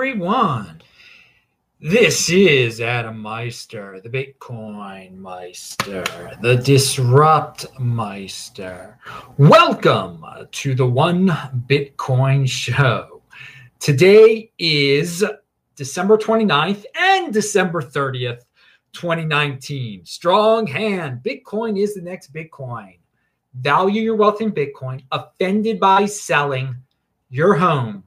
everyone. 0.00 0.80
This 1.78 2.30
is 2.30 2.80
Adam 2.80 3.20
Meister, 3.20 4.00
the 4.02 4.08
Bitcoin 4.08 5.18
Meister, 5.18 6.04
the 6.40 6.56
Disrupt 6.56 7.66
Meister. 7.78 8.96
Welcome 9.36 10.24
to 10.52 10.74
the 10.74 10.86
One 10.86 11.28
Bitcoin 11.68 12.48
Show. 12.48 13.20
Today 13.78 14.50
is 14.58 15.22
December 15.76 16.16
29th 16.16 16.86
and 16.96 17.30
December 17.30 17.82
30th, 17.82 18.40
2019. 18.94 20.06
Strong 20.06 20.66
hand. 20.66 21.20
Bitcoin 21.22 21.78
is 21.78 21.94
the 21.94 22.00
next 22.00 22.32
Bitcoin. 22.32 22.96
Value 23.52 24.00
your 24.00 24.16
wealth 24.16 24.40
in 24.40 24.50
Bitcoin. 24.50 25.04
Offended 25.12 25.78
by 25.78 26.06
selling 26.06 26.74
your 27.28 27.54
home 27.54 28.04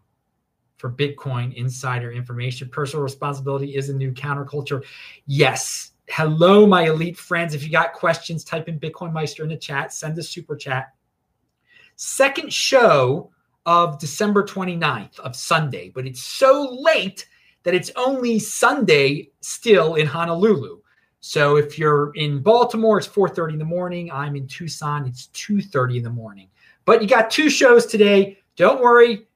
for 0.84 0.92
Bitcoin 0.92 1.54
insider 1.54 2.12
information. 2.12 2.68
Personal 2.68 3.04
responsibility 3.04 3.78
is 3.78 3.88
a 3.88 3.94
new 3.94 4.12
counterculture. 4.12 4.84
Yes. 5.28 5.92
Hello, 6.10 6.68
my 6.68 6.88
elite 6.88 7.16
friends. 7.16 7.54
If 7.54 7.64
you 7.64 7.70
got 7.70 7.94
questions, 7.94 8.44
type 8.44 8.68
in 8.68 8.82
Bitcoin 8.82 9.14
Meister 9.14 9.44
in 9.44 9.50
the 9.50 9.56
chat, 9.56 9.94
send 9.94 10.18
a 10.18 10.24
super 10.24 10.58
chat. 10.58 10.94
Second 11.96 12.52
show 12.52 13.32
of 13.66 13.98
December 13.98 14.44
29th 14.44 15.22
of 15.22 15.38
Sunday, 15.38 15.90
but 15.96 16.06
it's 16.06 16.22
so 16.22 16.78
late 16.82 17.30
that 17.64 17.74
it's 17.74 17.92
only 17.96 18.38
Sunday 18.38 19.30
still 19.40 19.96
in 19.96 20.06
Honolulu. 20.06 20.82
So 21.22 21.56
if 21.56 21.80
you're 21.80 22.12
in 22.16 22.42
Baltimore, 22.42 22.98
it's 22.98 23.08
4:30 23.08 23.54
in 23.54 23.60
the 23.60 23.64
morning. 23.64 24.12
I'm 24.12 24.36
in 24.36 24.48
Tucson, 24.48 25.06
it's 25.06 25.28
2:30 25.28 25.96
in 25.96 26.04
the 26.04 26.10
morning. 26.10 26.50
But 26.84 27.02
you 27.02 27.08
got 27.08 27.32
two 27.32 27.50
shows 27.50 27.86
today. 27.86 28.38
Don't 28.58 28.82
worry, 28.82 29.28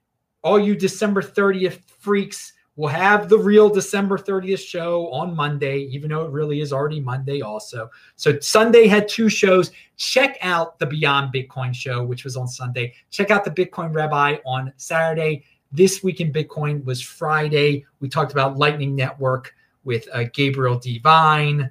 all 0.47 0.57
you 0.57 0.77
December 0.77 1.21
30th 1.21 1.81
freaks 1.99 2.53
will 2.77 2.87
have 2.87 3.27
the 3.27 3.37
real 3.37 3.69
December 3.69 4.17
30th 4.17 4.65
show 4.65 5.11
on 5.11 5.35
Monday, 5.35 5.79
even 5.79 6.09
though 6.09 6.23
it 6.23 6.31
really 6.31 6.61
is 6.61 6.71
already 6.71 7.01
Monday 7.01 7.41
also. 7.41 7.89
So 8.15 8.39
Sunday 8.39 8.87
had 8.87 9.09
two 9.09 9.27
shows. 9.27 9.71
Check 9.97 10.37
out 10.39 10.79
the 10.79 10.85
Beyond 10.85 11.33
Bitcoin 11.33 11.75
show, 11.75 12.01
which 12.01 12.23
was 12.23 12.37
on 12.37 12.47
Sunday. 12.47 12.93
Check 13.11 13.29
out 13.29 13.43
the 13.43 13.51
Bitcoin 13.51 13.93
Rabbi 13.93 14.37
on 14.45 14.71
Saturday. 14.77 15.43
This 15.73 16.01
week 16.01 16.21
in 16.21 16.31
Bitcoin 16.31 16.81
was 16.85 17.01
Friday. 17.01 17.85
We 17.99 18.07
talked 18.07 18.31
about 18.31 18.57
Lightning 18.57 18.95
Network 18.95 19.53
with 19.83 20.07
uh, 20.13 20.23
Gabriel 20.31 20.79
Devine 20.79 21.69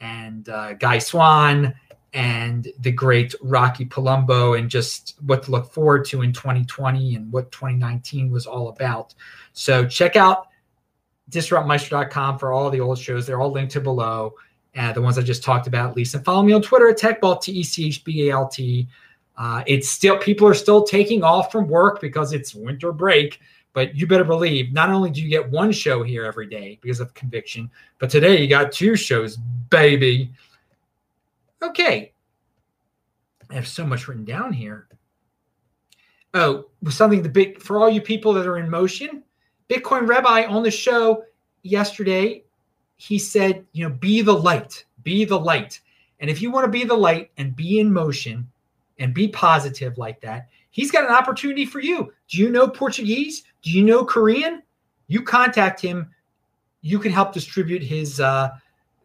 and 0.00 0.48
uh, 0.48 0.74
Guy 0.74 0.98
Swan 0.98 1.74
and 2.16 2.68
the 2.80 2.90
great 2.90 3.34
Rocky 3.42 3.84
Palumbo 3.84 4.58
and 4.58 4.70
just 4.70 5.16
what 5.26 5.42
to 5.42 5.50
look 5.50 5.70
forward 5.70 6.06
to 6.06 6.22
in 6.22 6.32
2020 6.32 7.14
and 7.14 7.30
what 7.30 7.52
2019 7.52 8.30
was 8.30 8.46
all 8.46 8.70
about. 8.70 9.14
So 9.52 9.86
check 9.86 10.16
out 10.16 10.48
disruptmeister.com 11.30 12.38
for 12.38 12.52
all 12.52 12.70
the 12.70 12.80
old 12.80 12.98
shows. 12.98 13.26
They're 13.26 13.38
all 13.38 13.52
linked 13.52 13.72
to 13.74 13.82
below. 13.82 14.32
Uh, 14.74 14.92
the 14.92 15.02
ones 15.02 15.18
I 15.18 15.22
just 15.22 15.44
talked 15.44 15.66
about, 15.66 15.90
at 15.90 15.96
least. 15.96 16.14
And 16.14 16.24
follow 16.24 16.42
me 16.42 16.54
on 16.54 16.62
Twitter 16.62 16.88
at 16.88 16.98
TechBalt, 16.98 17.42
T 17.42 17.52
E 17.52 17.62
C 17.62 17.88
H 17.88 18.02
B 18.02 18.28
A 18.28 18.32
L 18.32 18.48
T. 18.48 18.88
Uh, 19.36 19.62
it's 19.66 19.90
still, 19.90 20.16
people 20.16 20.48
are 20.48 20.54
still 20.54 20.84
taking 20.84 21.22
off 21.22 21.52
from 21.52 21.68
work 21.68 22.00
because 22.00 22.32
it's 22.32 22.54
winter 22.54 22.92
break. 22.92 23.40
But 23.74 23.94
you 23.94 24.06
better 24.06 24.24
believe 24.24 24.72
not 24.72 24.88
only 24.88 25.10
do 25.10 25.20
you 25.20 25.28
get 25.28 25.50
one 25.50 25.70
show 25.70 26.02
here 26.02 26.24
every 26.24 26.46
day 26.46 26.78
because 26.80 27.00
of 27.00 27.12
conviction, 27.12 27.70
but 27.98 28.08
today 28.08 28.40
you 28.40 28.48
got 28.48 28.72
two 28.72 28.96
shows, 28.96 29.36
baby. 29.68 30.30
Okay. 31.62 32.12
I 33.50 33.54
have 33.54 33.68
so 33.68 33.86
much 33.86 34.08
written 34.08 34.24
down 34.24 34.52
here. 34.52 34.88
Oh, 36.34 36.66
something 36.88 37.22
the 37.22 37.28
big 37.28 37.60
for 37.60 37.78
all 37.78 37.88
you 37.88 38.00
people 38.00 38.32
that 38.34 38.46
are 38.46 38.58
in 38.58 38.68
motion. 38.68 39.22
Bitcoin 39.68 40.06
Rabbi 40.06 40.44
on 40.44 40.62
the 40.62 40.70
show 40.70 41.24
yesterday, 41.62 42.44
he 42.96 43.18
said, 43.18 43.64
you 43.72 43.88
know, 43.88 43.94
be 43.94 44.20
the 44.20 44.32
light, 44.32 44.84
be 45.02 45.24
the 45.24 45.38
light. 45.38 45.80
And 46.20 46.30
if 46.30 46.40
you 46.40 46.50
want 46.50 46.64
to 46.64 46.70
be 46.70 46.84
the 46.84 46.94
light 46.94 47.30
and 47.36 47.56
be 47.56 47.80
in 47.80 47.92
motion 47.92 48.48
and 48.98 49.12
be 49.12 49.28
positive 49.28 49.98
like 49.98 50.20
that, 50.20 50.48
he's 50.70 50.90
got 50.90 51.04
an 51.04 51.14
opportunity 51.14 51.66
for 51.66 51.80
you. 51.80 52.12
Do 52.28 52.38
you 52.38 52.50
know 52.50 52.68
Portuguese? 52.68 53.44
Do 53.62 53.70
you 53.70 53.84
know 53.84 54.04
Korean? 54.04 54.62
You 55.08 55.22
contact 55.22 55.80
him. 55.80 56.10
You 56.80 56.98
can 56.98 57.12
help 57.12 57.32
distribute 57.32 57.82
his 57.82 58.20
uh, 58.20 58.50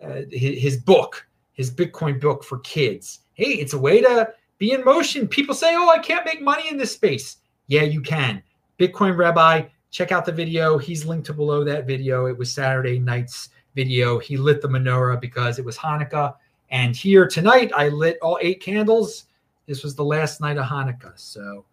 uh 0.03 0.21
his, 0.31 0.61
his 0.61 0.77
book 0.77 1.25
his 1.61 1.69
Bitcoin 1.69 2.19
book 2.19 2.43
for 2.43 2.57
kids. 2.59 3.19
Hey, 3.33 3.53
it's 3.53 3.73
a 3.73 3.79
way 3.79 4.01
to 4.01 4.33
be 4.57 4.71
in 4.71 4.83
motion. 4.83 5.27
People 5.27 5.53
say, 5.53 5.75
oh, 5.75 5.89
I 5.89 5.99
can't 5.99 6.25
make 6.25 6.41
money 6.41 6.67
in 6.69 6.77
this 6.77 6.91
space. 6.91 7.37
Yeah, 7.67 7.83
you 7.83 8.01
can. 8.01 8.41
Bitcoin 8.79 9.15
Rabbi, 9.15 9.67
check 9.91 10.11
out 10.11 10.25
the 10.25 10.31
video. 10.31 10.79
He's 10.79 11.05
linked 11.05 11.27
to 11.27 11.33
below 11.33 11.63
that 11.63 11.85
video. 11.85 12.25
It 12.25 12.35
was 12.35 12.51
Saturday 12.51 12.97
night's 12.97 13.49
video. 13.75 14.17
He 14.17 14.37
lit 14.37 14.59
the 14.59 14.67
menorah 14.67 15.21
because 15.21 15.59
it 15.59 15.65
was 15.65 15.77
Hanukkah. 15.77 16.33
And 16.71 16.95
here 16.95 17.27
tonight, 17.27 17.71
I 17.75 17.89
lit 17.89 18.17
all 18.23 18.39
eight 18.41 18.59
candles. 18.59 19.25
This 19.67 19.83
was 19.83 19.93
the 19.93 20.03
last 20.03 20.41
night 20.41 20.57
of 20.57 20.65
Hanukkah. 20.65 21.13
So 21.15 21.65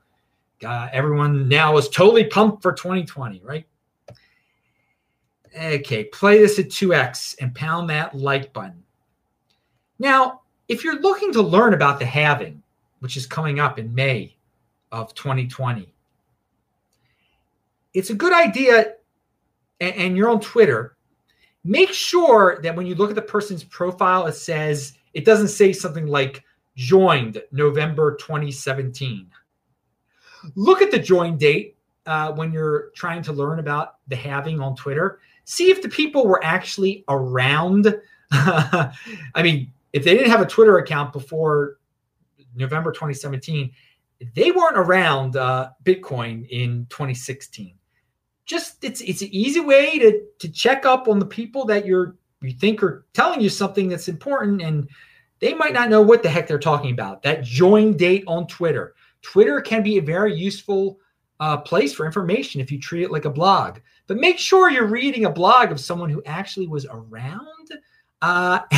uh, 0.66 0.88
everyone 0.93 1.49
now 1.49 1.78
is 1.78 1.88
totally 1.88 2.25
pumped 2.25 2.60
for 2.60 2.75
2020, 2.75 3.41
right? 3.43 3.66
Okay, 5.59 6.05
play 6.05 6.41
this 6.41 6.59
at 6.59 6.66
2x 6.66 7.37
and 7.41 7.55
pound 7.55 7.88
that 7.88 8.15
like 8.15 8.53
button. 8.53 8.84
Now, 9.98 10.42
if 10.69 10.84
you're 10.84 11.00
looking 11.00 11.32
to 11.32 11.42
learn 11.42 11.75
about 11.75 11.98
the 11.98 12.06
halving, 12.06 12.62
which 13.00 13.16
is 13.16 13.26
coming 13.26 13.59
up 13.59 13.78
in 13.78 13.94
May 13.94 14.36
of 14.92 15.14
2020, 15.14 15.92
it's 17.94 18.10
a 18.10 18.14
good 18.14 18.32
idea, 18.32 18.94
and, 19.81 20.16
you're 20.16 20.28
on 20.28 20.41
Twitter, 20.41 20.97
make 21.64 21.92
sure 21.92 22.60
that 22.62 22.76
when 22.76 22.87
you 22.87 22.94
look 22.94 23.10
at 23.10 23.16
the 23.16 23.22
person's 23.22 23.64
profile, 23.64 24.26
it 24.26 24.34
says, 24.34 24.94
it 25.14 25.25
doesn't 25.25 25.48
say 25.48 25.72
something 25.72 26.06
like 26.06 26.44
joined 26.76 27.42
November 27.50 28.16
2017. 28.16 29.28
Look 30.54 30.82
at 30.82 30.91
the 30.91 30.98
join 30.98 31.37
date 31.37 31.76
uh, 32.06 32.32
when 32.32 32.53
you're 32.53 32.91
trying 32.94 33.22
to 33.22 33.32
learn 33.32 33.58
about 33.58 33.97
the 34.06 34.16
halving 34.16 34.60
on 34.60 34.76
Twitter. 34.76 35.20
See 35.44 35.70
if 35.70 35.82
the 35.82 35.88
people 35.88 36.26
were 36.26 36.42
actually 36.44 37.04
around. 37.08 37.94
I 38.31 38.92
mean, 39.42 39.72
if 39.93 40.04
they 40.04 40.15
didn't 40.15 40.31
have 40.31 40.41
a 40.41 40.47
Twitter 40.47 40.78
account 40.78 41.12
before 41.12 41.78
November 42.54 42.93
2017, 42.93 43.71
they 44.34 44.50
weren't 44.50 44.78
around 44.78 45.37
uh, 45.37 45.71
Bitcoin 45.84 46.49
in 46.49 46.87
2016. 46.91 47.75
Just 48.44 48.82
it's 48.82 49.00
it's 49.03 49.22
an 49.22 49.28
easy 49.31 49.60
way 49.60 49.99
to 49.99 50.22
to 50.38 50.49
check 50.49 50.87
up 50.87 51.06
on 51.06 51.19
the 51.19 51.26
people 51.26 51.65
that 51.66 51.84
you're 51.84 52.16
you 52.41 52.53
think 52.53 52.82
are 52.82 53.04
telling 53.12 53.41
you 53.41 53.50
something 53.50 53.88
that's 53.88 54.09
important, 54.09 54.62
and 54.62 54.88
they 55.41 55.54
might 55.54 55.75
not 55.75 55.91
know 55.91 56.03
what 56.03 56.22
the 56.22 56.28
heck 56.28 56.47
they're 56.47 56.59
talking 56.59 56.93
about. 56.93 57.22
That 57.22 57.43
join 57.43 57.97
date 57.97 58.25
on 58.26 58.47
Twitter. 58.47 58.94
Twitter 59.22 59.60
can 59.60 59.82
be 59.82 59.99
a 59.99 60.03
very 60.03 60.34
useful 60.34 60.99
uh, 61.41 61.59
place 61.59 61.93
for 61.93 62.06
information 62.06 62.60
if 62.60 62.72
you 62.72 62.81
treat 62.81 63.03
it 63.03 63.12
like 63.12 63.25
a 63.25 63.31
blog. 63.31 63.78
But 64.06 64.16
make 64.16 64.38
sure 64.38 64.70
you're 64.70 64.87
reading 64.87 65.26
a 65.26 65.31
blog 65.31 65.70
of 65.70 65.81
someone 65.81 66.10
who 66.10 66.22
actually 66.25 66.66
was 66.66 66.87
around 66.87 67.69
uh, 68.22 68.60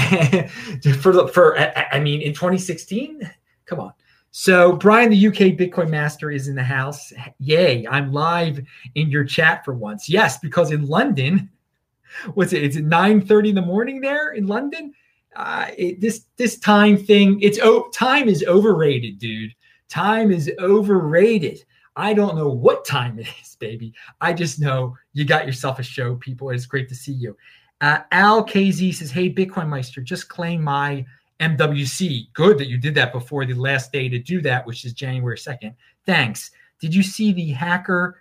for 1.00 1.12
the, 1.12 1.30
for 1.32 1.58
I 1.58 2.00
mean, 2.00 2.20
in 2.20 2.32
2016, 2.32 3.30
come 3.66 3.80
on. 3.80 3.92
So 4.32 4.72
Brian, 4.72 5.10
the 5.10 5.26
UK 5.26 5.56
Bitcoin 5.58 5.90
Master, 5.90 6.30
is 6.30 6.46
in 6.46 6.54
the 6.54 6.62
house. 6.62 7.12
Yay! 7.38 7.86
I'm 7.88 8.12
live 8.12 8.60
in 8.94 9.10
your 9.10 9.24
chat 9.24 9.64
for 9.64 9.74
once. 9.74 10.08
Yes, 10.08 10.38
because 10.38 10.70
in 10.70 10.86
London, 10.86 11.50
what's 12.34 12.52
it? 12.52 12.62
It's 12.62 12.76
at 12.76 12.84
9:30 12.84 13.48
in 13.48 13.54
the 13.56 13.62
morning 13.62 14.00
there 14.00 14.32
in 14.32 14.46
London. 14.46 14.92
Uh, 15.34 15.66
it, 15.76 16.00
this 16.00 16.26
this 16.36 16.58
time 16.58 16.96
thing, 16.96 17.40
it's 17.40 17.58
oh, 17.62 17.88
time 17.90 18.28
is 18.28 18.44
overrated, 18.46 19.18
dude. 19.18 19.54
Time 19.88 20.30
is 20.30 20.50
overrated. 20.60 21.64
I 21.96 22.14
don't 22.14 22.36
know 22.36 22.48
what 22.48 22.84
time 22.84 23.18
it 23.18 23.26
is, 23.42 23.56
baby. 23.56 23.92
I 24.20 24.32
just 24.32 24.60
know 24.60 24.96
you 25.12 25.24
got 25.24 25.46
yourself 25.46 25.80
a 25.80 25.82
show, 25.82 26.14
people. 26.16 26.50
It's 26.50 26.66
great 26.66 26.88
to 26.88 26.94
see 26.94 27.12
you. 27.12 27.36
Uh, 27.80 28.00
Al 28.12 28.44
KZ 28.44 28.94
says, 28.94 29.10
Hey, 29.10 29.32
Bitcoin 29.32 29.68
Meister, 29.68 30.00
just 30.00 30.28
claim 30.28 30.62
my 30.62 31.04
MWC. 31.40 32.32
Good 32.34 32.58
that 32.58 32.68
you 32.68 32.78
did 32.78 32.94
that 32.94 33.12
before 33.12 33.46
the 33.46 33.54
last 33.54 33.92
day 33.92 34.08
to 34.08 34.18
do 34.18 34.40
that, 34.42 34.66
which 34.66 34.84
is 34.84 34.92
January 34.92 35.36
2nd. 35.36 35.74
Thanks. 36.06 36.50
Did 36.80 36.94
you 36.94 37.02
see 37.02 37.32
the 37.32 37.50
hacker 37.50 38.20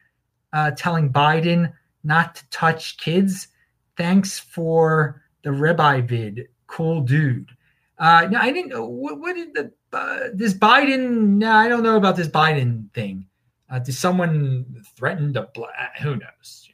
uh, 0.53 0.71
telling 0.71 1.11
Biden 1.11 1.71
not 2.03 2.35
to 2.35 2.49
touch 2.49 2.97
kids? 2.97 3.49
Thanks 3.97 4.39
for 4.39 5.21
the 5.43 5.51
Rabbi 5.51 6.01
vid. 6.01 6.47
Cool 6.67 7.01
dude. 7.01 7.49
Uh, 7.97 8.27
no, 8.29 8.39
I 8.39 8.51
didn't 8.51 8.69
know. 8.69 8.85
What, 8.85 9.19
what 9.19 9.35
did 9.35 9.53
the 9.53 9.71
uh, 9.91 10.29
this 10.33 10.53
Biden? 10.53 11.37
No, 11.37 11.51
I 11.51 11.67
don't 11.67 11.83
know 11.83 11.97
about 11.97 12.15
this 12.15 12.29
Biden 12.29 12.91
thing. 12.93 13.25
Uh, 13.69 13.79
did 13.79 13.93
someone 13.93 14.83
threaten 14.95 15.33
to? 15.33 15.49
Who 16.01 16.15
knows? 16.15 16.69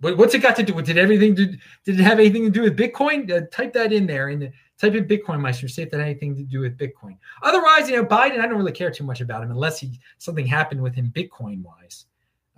What's 0.00 0.34
it 0.34 0.40
got 0.40 0.56
to 0.56 0.62
do 0.62 0.74
with? 0.74 0.86
Did 0.86 0.98
everything? 0.98 1.34
Did 1.34 1.60
it 1.84 1.96
have 2.00 2.18
anything 2.18 2.44
to 2.44 2.50
do 2.50 2.62
with 2.62 2.76
Bitcoin? 2.76 3.30
Uh, 3.30 3.46
type 3.50 3.72
that 3.74 3.92
in 3.92 4.06
there 4.06 4.28
and 4.28 4.52
type 4.78 4.94
in 4.94 5.04
Bitcoin 5.06 5.40
Meister. 5.40 5.68
See 5.68 5.82
if 5.82 5.90
that 5.90 5.98
had 5.98 6.08
anything 6.08 6.36
to 6.36 6.42
do 6.42 6.60
with 6.60 6.76
Bitcoin. 6.76 7.16
Otherwise, 7.42 7.88
you 7.88 7.96
know, 7.96 8.04
Biden, 8.04 8.40
I 8.40 8.46
don't 8.46 8.58
really 8.58 8.72
care 8.72 8.90
too 8.90 9.04
much 9.04 9.20
about 9.20 9.42
him 9.42 9.50
unless 9.50 9.80
he 9.80 9.98
something 10.18 10.46
happened 10.46 10.82
with 10.82 10.94
him 10.94 11.12
Bitcoin 11.14 11.62
wise. 11.62 12.06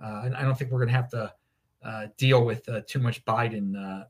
Uh, 0.03 0.21
and 0.25 0.35
I 0.35 0.43
don't 0.43 0.57
think 0.57 0.71
we're 0.71 0.79
going 0.79 0.89
to 0.89 0.95
have 0.95 1.09
to 1.09 1.33
uh, 1.83 2.07
deal 2.17 2.45
with 2.45 2.67
uh, 2.69 2.81
too 2.87 2.99
much 2.99 3.23
Biden 3.25 3.75
uh, 3.75 4.05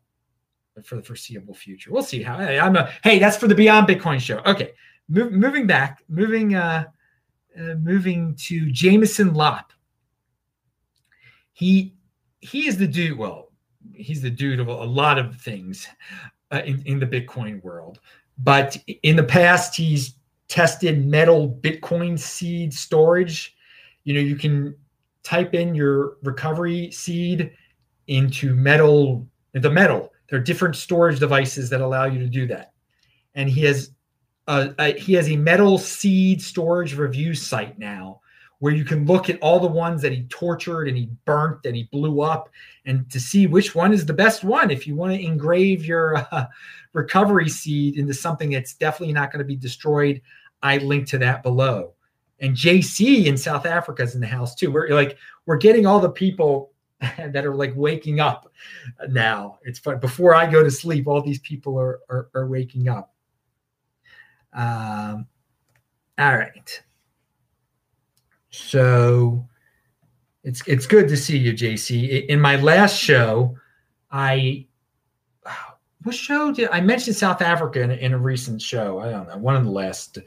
for 0.83 0.95
the 0.95 1.03
foreseeable 1.03 1.53
future. 1.53 1.91
We'll 1.91 2.03
see 2.03 2.23
how. 2.23 2.37
I'm 2.37 2.75
a, 2.75 2.91
hey, 3.03 3.19
that's 3.19 3.37
for 3.37 3.47
the 3.47 3.55
Beyond 3.55 3.87
Bitcoin 3.87 4.19
show. 4.19 4.39
Okay, 4.45 4.73
Mo- 5.07 5.29
moving 5.29 5.67
back, 5.67 6.03
moving 6.07 6.55
uh, 6.55 6.85
uh, 7.59 7.75
moving 7.75 8.35
to 8.35 8.71
Jameson 8.71 9.33
Lopp. 9.33 9.73
He 11.51 11.93
he 12.41 12.67
is 12.67 12.77
the 12.77 12.87
dude. 12.87 13.17
Well, 13.17 13.51
he's 13.93 14.21
the 14.21 14.29
dude 14.29 14.59
of 14.59 14.67
a, 14.67 14.71
a 14.71 14.85
lot 14.85 15.17
of 15.17 15.35
things 15.37 15.87
uh, 16.51 16.61
in 16.65 16.81
in 16.85 16.99
the 16.99 17.07
Bitcoin 17.07 17.61
world. 17.63 17.99
But 18.37 18.77
in 19.03 19.15
the 19.15 19.23
past, 19.23 19.75
he's 19.75 20.15
tested 20.47 21.05
metal 21.05 21.57
Bitcoin 21.61 22.17
seed 22.17 22.73
storage. 22.73 23.55
You 24.03 24.13
know, 24.13 24.21
you 24.21 24.35
can 24.35 24.75
type 25.23 25.53
in 25.53 25.75
your 25.75 26.17
recovery 26.23 26.91
seed 26.91 27.51
into 28.07 28.55
metal 28.55 29.27
the 29.53 29.69
metal. 29.69 30.11
There 30.29 30.39
are 30.39 30.43
different 30.43 30.75
storage 30.75 31.19
devices 31.19 31.69
that 31.69 31.81
allow 31.81 32.05
you 32.05 32.19
to 32.19 32.27
do 32.27 32.47
that. 32.47 32.73
And 33.35 33.49
he 33.49 33.61
has 33.61 33.91
uh, 34.47 34.69
he 34.97 35.13
has 35.13 35.29
a 35.29 35.35
metal 35.35 35.77
seed 35.77 36.41
storage 36.41 36.95
review 36.95 37.35
site 37.35 37.77
now 37.77 38.21
where 38.59 38.73
you 38.73 38.83
can 38.83 39.05
look 39.05 39.29
at 39.29 39.39
all 39.39 39.59
the 39.59 39.67
ones 39.67 40.01
that 40.01 40.11
he 40.11 40.23
tortured 40.23 40.87
and 40.87 40.97
he 40.97 41.09
burnt 41.25 41.65
and 41.65 41.75
he 41.75 41.83
blew 41.91 42.21
up 42.21 42.49
and 42.85 43.09
to 43.09 43.19
see 43.19 43.47
which 43.47 43.73
one 43.73 43.93
is 43.93 44.05
the 44.05 44.13
best 44.13 44.43
one. 44.43 44.69
If 44.69 44.85
you 44.85 44.95
want 44.95 45.13
to 45.13 45.25
engrave 45.25 45.85
your 45.85 46.17
uh, 46.31 46.45
recovery 46.93 47.49
seed 47.49 47.97
into 47.97 48.13
something 48.13 48.51
that's 48.51 48.73
definitely 48.73 49.13
not 49.13 49.31
going 49.31 49.39
to 49.39 49.45
be 49.45 49.55
destroyed 49.55 50.21
i 50.61 50.77
link 50.77 51.07
to 51.07 51.17
that 51.17 51.41
below. 51.41 51.93
And 52.41 52.55
jc 52.55 53.25
in 53.25 53.37
south 53.37 53.65
africa 53.65 54.03
is 54.03 54.15
in 54.15 54.21
the 54.21 54.27
house 54.27 54.55
too. 54.55 54.71
We're 54.71 54.89
like 54.89 55.17
we're 55.45 55.57
getting 55.57 55.85
all 55.85 55.99
the 55.99 56.09
people 56.09 56.71
that 56.99 57.45
are 57.45 57.55
like 57.55 57.73
waking 57.75 58.19
up 58.19 58.51
now. 59.07 59.59
It's 59.63 59.79
fun. 59.79 59.99
Before 59.99 60.35
i 60.35 60.49
go 60.49 60.63
to 60.63 60.71
sleep 60.71 61.07
all 61.07 61.21
these 61.21 61.39
people 61.39 61.79
are 61.79 61.99
are, 62.09 62.29
are 62.33 62.47
waking 62.47 62.89
up. 62.89 63.13
Um, 64.51 65.27
all 66.17 66.35
right. 66.35 66.83
So 68.49 69.47
it's 70.43 70.61
it's 70.67 70.85
good 70.85 71.07
to 71.09 71.17
see 71.17 71.37
you, 71.37 71.53
JC. 71.53 72.25
In 72.27 72.39
my 72.39 72.55
last 72.57 72.97
show, 72.97 73.55
I 74.11 74.65
what 76.03 76.15
show 76.15 76.51
did 76.51 76.69
I 76.71 76.81
mentioned 76.81 77.15
South 77.15 77.41
Africa 77.41 77.81
in, 77.81 77.91
in 77.91 78.13
a 78.13 78.17
recent 78.17 78.61
show? 78.61 78.99
I 78.99 79.09
don't 79.09 79.27
know, 79.27 79.37
one 79.37 79.55
of 79.55 79.63
the 79.63 79.71
last. 79.71 80.17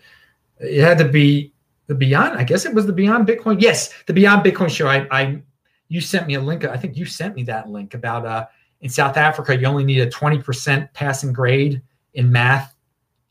It 0.59 0.83
had 0.83 0.99
to 0.99 1.09
be 1.09 1.53
the 1.89 1.95
Beyond. 1.95 2.39
I 2.39 2.45
guess 2.45 2.65
it 2.65 2.75
was 2.75 2.87
the 2.87 2.93
Beyond 2.93 3.27
Bitcoin. 3.27 3.61
Yes, 3.61 3.93
the 4.07 4.13
Beyond 4.13 4.45
Bitcoin 4.45 4.71
show. 4.71 4.87
I, 4.87 5.07
I 5.11 5.43
you 5.89 6.01
sent 6.01 6.27
me 6.27 6.35
a 6.35 6.41
link. 6.41 6.65
I 6.65 6.77
think 6.77 6.97
you 6.97 7.05
sent 7.05 7.35
me 7.35 7.43
that 7.45 7.69
link 7.69 7.95
about 7.95 8.27
uh 8.27 8.47
in 8.81 8.91
South 8.91 9.17
Africa 9.17 9.59
you 9.59 9.67
only 9.67 9.85
need 9.85 10.01
a 10.01 10.11
twenty 10.11 10.39
percent 10.39 10.93
passing 10.93 11.33
grade 11.33 11.83
in 12.15 12.31
math. 12.31 12.75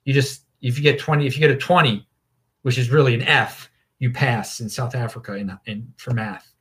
You 0.04 0.14
just 0.14 0.46
if 0.62 0.78
you 0.78 0.84
get 0.84 1.00
20, 1.00 1.26
if 1.26 1.36
you 1.36 1.40
get 1.40 1.52
a 1.52 1.58
20, 1.58 2.08
which 2.62 2.78
is 2.78 2.90
really 2.90 3.16
an 3.16 3.24
F, 3.24 3.70
you 4.01 4.09
pass 4.09 4.62
in 4.62 4.68
South 4.68 4.95
Africa 4.95 5.36
in, 5.36 5.56
in 5.68 5.94
for 5.95 6.12
math. 6.12 6.51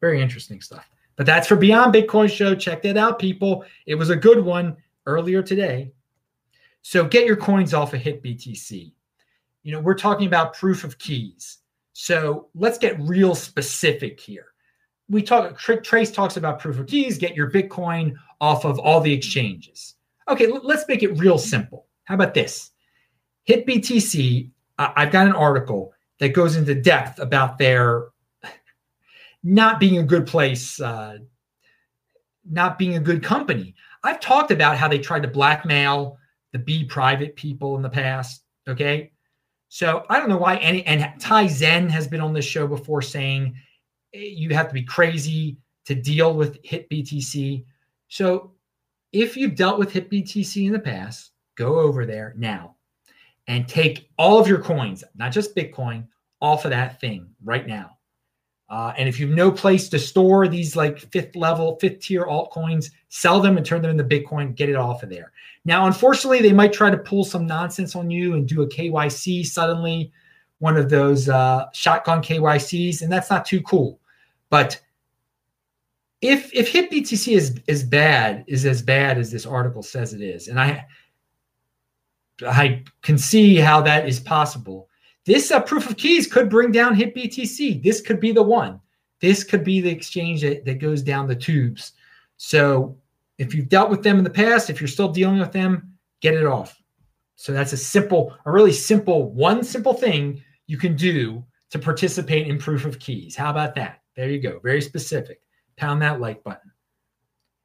Very 0.00 0.20
interesting 0.20 0.60
stuff. 0.60 0.90
But 1.14 1.24
that's 1.24 1.46
for 1.46 1.54
Beyond 1.54 1.94
Bitcoin 1.94 2.28
Show. 2.28 2.56
Check 2.56 2.82
that 2.82 2.96
out, 2.96 3.20
people. 3.20 3.64
It 3.86 3.94
was 3.94 4.10
a 4.10 4.16
good 4.16 4.44
one 4.44 4.76
earlier 5.06 5.40
today. 5.40 5.92
So 6.82 7.04
get 7.06 7.26
your 7.26 7.36
coins 7.36 7.74
off 7.74 7.94
of 7.94 8.00
HitBTC. 8.00 8.92
You 9.62 9.72
know, 9.72 9.78
we're 9.78 9.94
talking 9.94 10.26
about 10.26 10.54
proof 10.54 10.82
of 10.82 10.98
keys. 10.98 11.58
So 11.92 12.48
let's 12.56 12.76
get 12.76 13.00
real 13.00 13.36
specific 13.36 14.18
here. 14.18 14.46
We 15.08 15.22
talk, 15.22 15.56
Trace 15.56 16.10
talks 16.10 16.36
about 16.36 16.58
proof 16.58 16.80
of 16.80 16.88
keys, 16.88 17.18
get 17.18 17.36
your 17.36 17.52
Bitcoin 17.52 18.14
off 18.40 18.64
of 18.64 18.80
all 18.80 19.00
the 19.00 19.12
exchanges. 19.12 19.94
Okay, 20.28 20.48
let's 20.48 20.88
make 20.88 21.04
it 21.04 21.16
real 21.18 21.38
simple. 21.38 21.86
How 22.02 22.16
about 22.16 22.34
this? 22.34 22.72
HitBTC, 23.48 24.50
I've 24.76 25.12
got 25.12 25.28
an 25.28 25.34
article 25.34 25.93
that 26.20 26.30
goes 26.30 26.56
into 26.56 26.74
depth 26.74 27.18
about 27.18 27.58
their 27.58 28.08
not 29.42 29.78
being 29.78 29.98
a 29.98 30.02
good 30.02 30.26
place, 30.26 30.80
uh, 30.80 31.18
not 32.48 32.78
being 32.78 32.96
a 32.96 33.00
good 33.00 33.22
company. 33.22 33.74
I've 34.02 34.20
talked 34.20 34.50
about 34.50 34.76
how 34.76 34.88
they 34.88 34.98
tried 34.98 35.22
to 35.22 35.28
blackmail 35.28 36.18
the 36.52 36.58
Be 36.58 36.84
Private 36.84 37.36
people 37.36 37.76
in 37.76 37.82
the 37.82 37.90
past. 37.90 38.42
Okay. 38.68 39.12
So 39.68 40.04
I 40.08 40.18
don't 40.18 40.28
know 40.28 40.38
why 40.38 40.56
any, 40.56 40.84
and 40.86 41.20
Tai 41.20 41.48
Zen 41.48 41.88
has 41.88 42.06
been 42.06 42.20
on 42.20 42.32
this 42.32 42.44
show 42.44 42.66
before 42.66 43.02
saying 43.02 43.54
eh, 44.14 44.18
you 44.20 44.54
have 44.54 44.68
to 44.68 44.74
be 44.74 44.84
crazy 44.84 45.58
to 45.86 45.94
deal 45.94 46.34
with 46.34 46.62
HitBTC. 46.62 47.64
So 48.08 48.52
if 49.12 49.36
you've 49.36 49.56
dealt 49.56 49.78
with 49.78 49.92
HitBTC 49.92 50.66
in 50.66 50.72
the 50.72 50.78
past, 50.78 51.32
go 51.56 51.78
over 51.80 52.06
there 52.06 52.34
now 52.36 52.73
and 53.46 53.68
take 53.68 54.10
all 54.18 54.38
of 54.38 54.48
your 54.48 54.60
coins, 54.60 55.04
not 55.14 55.32
just 55.32 55.54
Bitcoin, 55.54 56.06
off 56.40 56.64
of 56.64 56.70
that 56.70 57.00
thing 57.00 57.28
right 57.42 57.66
now. 57.66 57.96
Uh, 58.70 58.92
and 58.96 59.08
if 59.08 59.20
you 59.20 59.26
have 59.26 59.36
no 59.36 59.52
place 59.52 59.88
to 59.90 59.98
store 59.98 60.48
these 60.48 60.74
like 60.74 60.98
fifth 60.98 61.36
level, 61.36 61.76
fifth 61.80 62.00
tier 62.00 62.24
altcoins, 62.24 62.90
sell 63.08 63.40
them 63.40 63.56
and 63.56 63.64
turn 63.64 63.82
them 63.82 63.90
into 63.90 64.04
Bitcoin, 64.04 64.54
get 64.54 64.70
it 64.70 64.76
off 64.76 65.02
of 65.02 65.10
there. 65.10 65.32
Now, 65.64 65.86
unfortunately, 65.86 66.40
they 66.40 66.52
might 66.52 66.72
try 66.72 66.90
to 66.90 66.96
pull 66.96 67.24
some 67.24 67.46
nonsense 67.46 67.94
on 67.94 68.10
you 68.10 68.34
and 68.34 68.48
do 68.48 68.62
a 68.62 68.68
KYC 68.68 69.46
suddenly, 69.46 70.12
one 70.58 70.76
of 70.76 70.88
those 70.88 71.28
uh, 71.28 71.66
shotgun 71.72 72.22
KYCs, 72.22 73.02
and 73.02 73.12
that's 73.12 73.30
not 73.30 73.44
too 73.44 73.60
cool. 73.62 74.00
But 74.48 74.80
if 76.20 76.52
if 76.54 76.72
HitBTC 76.72 77.36
is 77.36 77.60
is 77.66 77.84
bad, 77.84 78.44
is 78.46 78.64
as 78.64 78.80
bad 78.80 79.18
as 79.18 79.30
this 79.30 79.44
article 79.44 79.82
says 79.82 80.14
it 80.14 80.22
is, 80.22 80.48
and 80.48 80.58
I 80.58 80.86
I 82.42 82.82
can 83.02 83.18
see 83.18 83.56
how 83.56 83.80
that 83.82 84.08
is 84.08 84.20
possible. 84.20 84.88
This 85.24 85.50
uh, 85.50 85.60
proof 85.60 85.88
of 85.88 85.96
keys 85.96 86.26
could 86.26 86.50
bring 86.50 86.72
down 86.72 86.96
HitBTC. 86.96 87.82
This 87.82 88.00
could 88.00 88.20
be 88.20 88.32
the 88.32 88.42
one. 88.42 88.80
This 89.20 89.44
could 89.44 89.64
be 89.64 89.80
the 89.80 89.90
exchange 89.90 90.42
that, 90.42 90.64
that 90.64 90.80
goes 90.80 91.02
down 91.02 91.26
the 91.26 91.36
tubes. 91.36 91.92
So 92.36 92.96
if 93.38 93.54
you've 93.54 93.68
dealt 93.68 93.90
with 93.90 94.02
them 94.02 94.18
in 94.18 94.24
the 94.24 94.30
past, 94.30 94.68
if 94.68 94.80
you're 94.80 94.88
still 94.88 95.08
dealing 95.08 95.38
with 95.38 95.52
them, 95.52 95.94
get 96.20 96.34
it 96.34 96.46
off. 96.46 96.80
So 97.36 97.52
that's 97.52 97.72
a 97.72 97.76
simple, 97.76 98.34
a 98.44 98.52
really 98.52 98.72
simple, 98.72 99.32
one 99.32 99.64
simple 99.64 99.94
thing 99.94 100.42
you 100.66 100.76
can 100.76 100.94
do 100.94 101.44
to 101.70 101.78
participate 101.78 102.46
in 102.46 102.58
proof 102.58 102.84
of 102.84 102.98
keys. 102.98 103.34
How 103.34 103.50
about 103.50 103.74
that? 103.76 104.02
There 104.16 104.28
you 104.28 104.40
go. 104.40 104.60
Very 104.62 104.80
specific. 104.80 105.40
Pound 105.76 106.02
that 106.02 106.20
like 106.20 106.44
button 106.44 106.70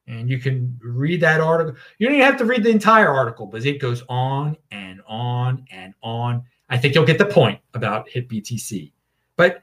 and 0.09 0.29
you 0.29 0.39
can 0.39 0.77
read 0.81 1.21
that 1.21 1.39
article. 1.39 1.75
You 1.99 2.07
don't 2.07 2.15
even 2.15 2.25
have 2.25 2.39
to 2.39 2.45
read 2.45 2.63
the 2.63 2.69
entire 2.69 3.09
article, 3.09 3.45
but 3.45 3.65
it 3.65 3.79
goes 3.79 4.03
on 4.09 4.57
and 4.71 5.01
on 5.07 5.65
and 5.71 5.93
on. 6.01 6.43
I 6.69 6.77
think 6.77 6.95
you'll 6.95 7.05
get 7.05 7.19
the 7.19 7.25
point 7.25 7.59
about 7.75 8.09
hit 8.09 8.27
BTC. 8.27 8.91
But 9.37 9.61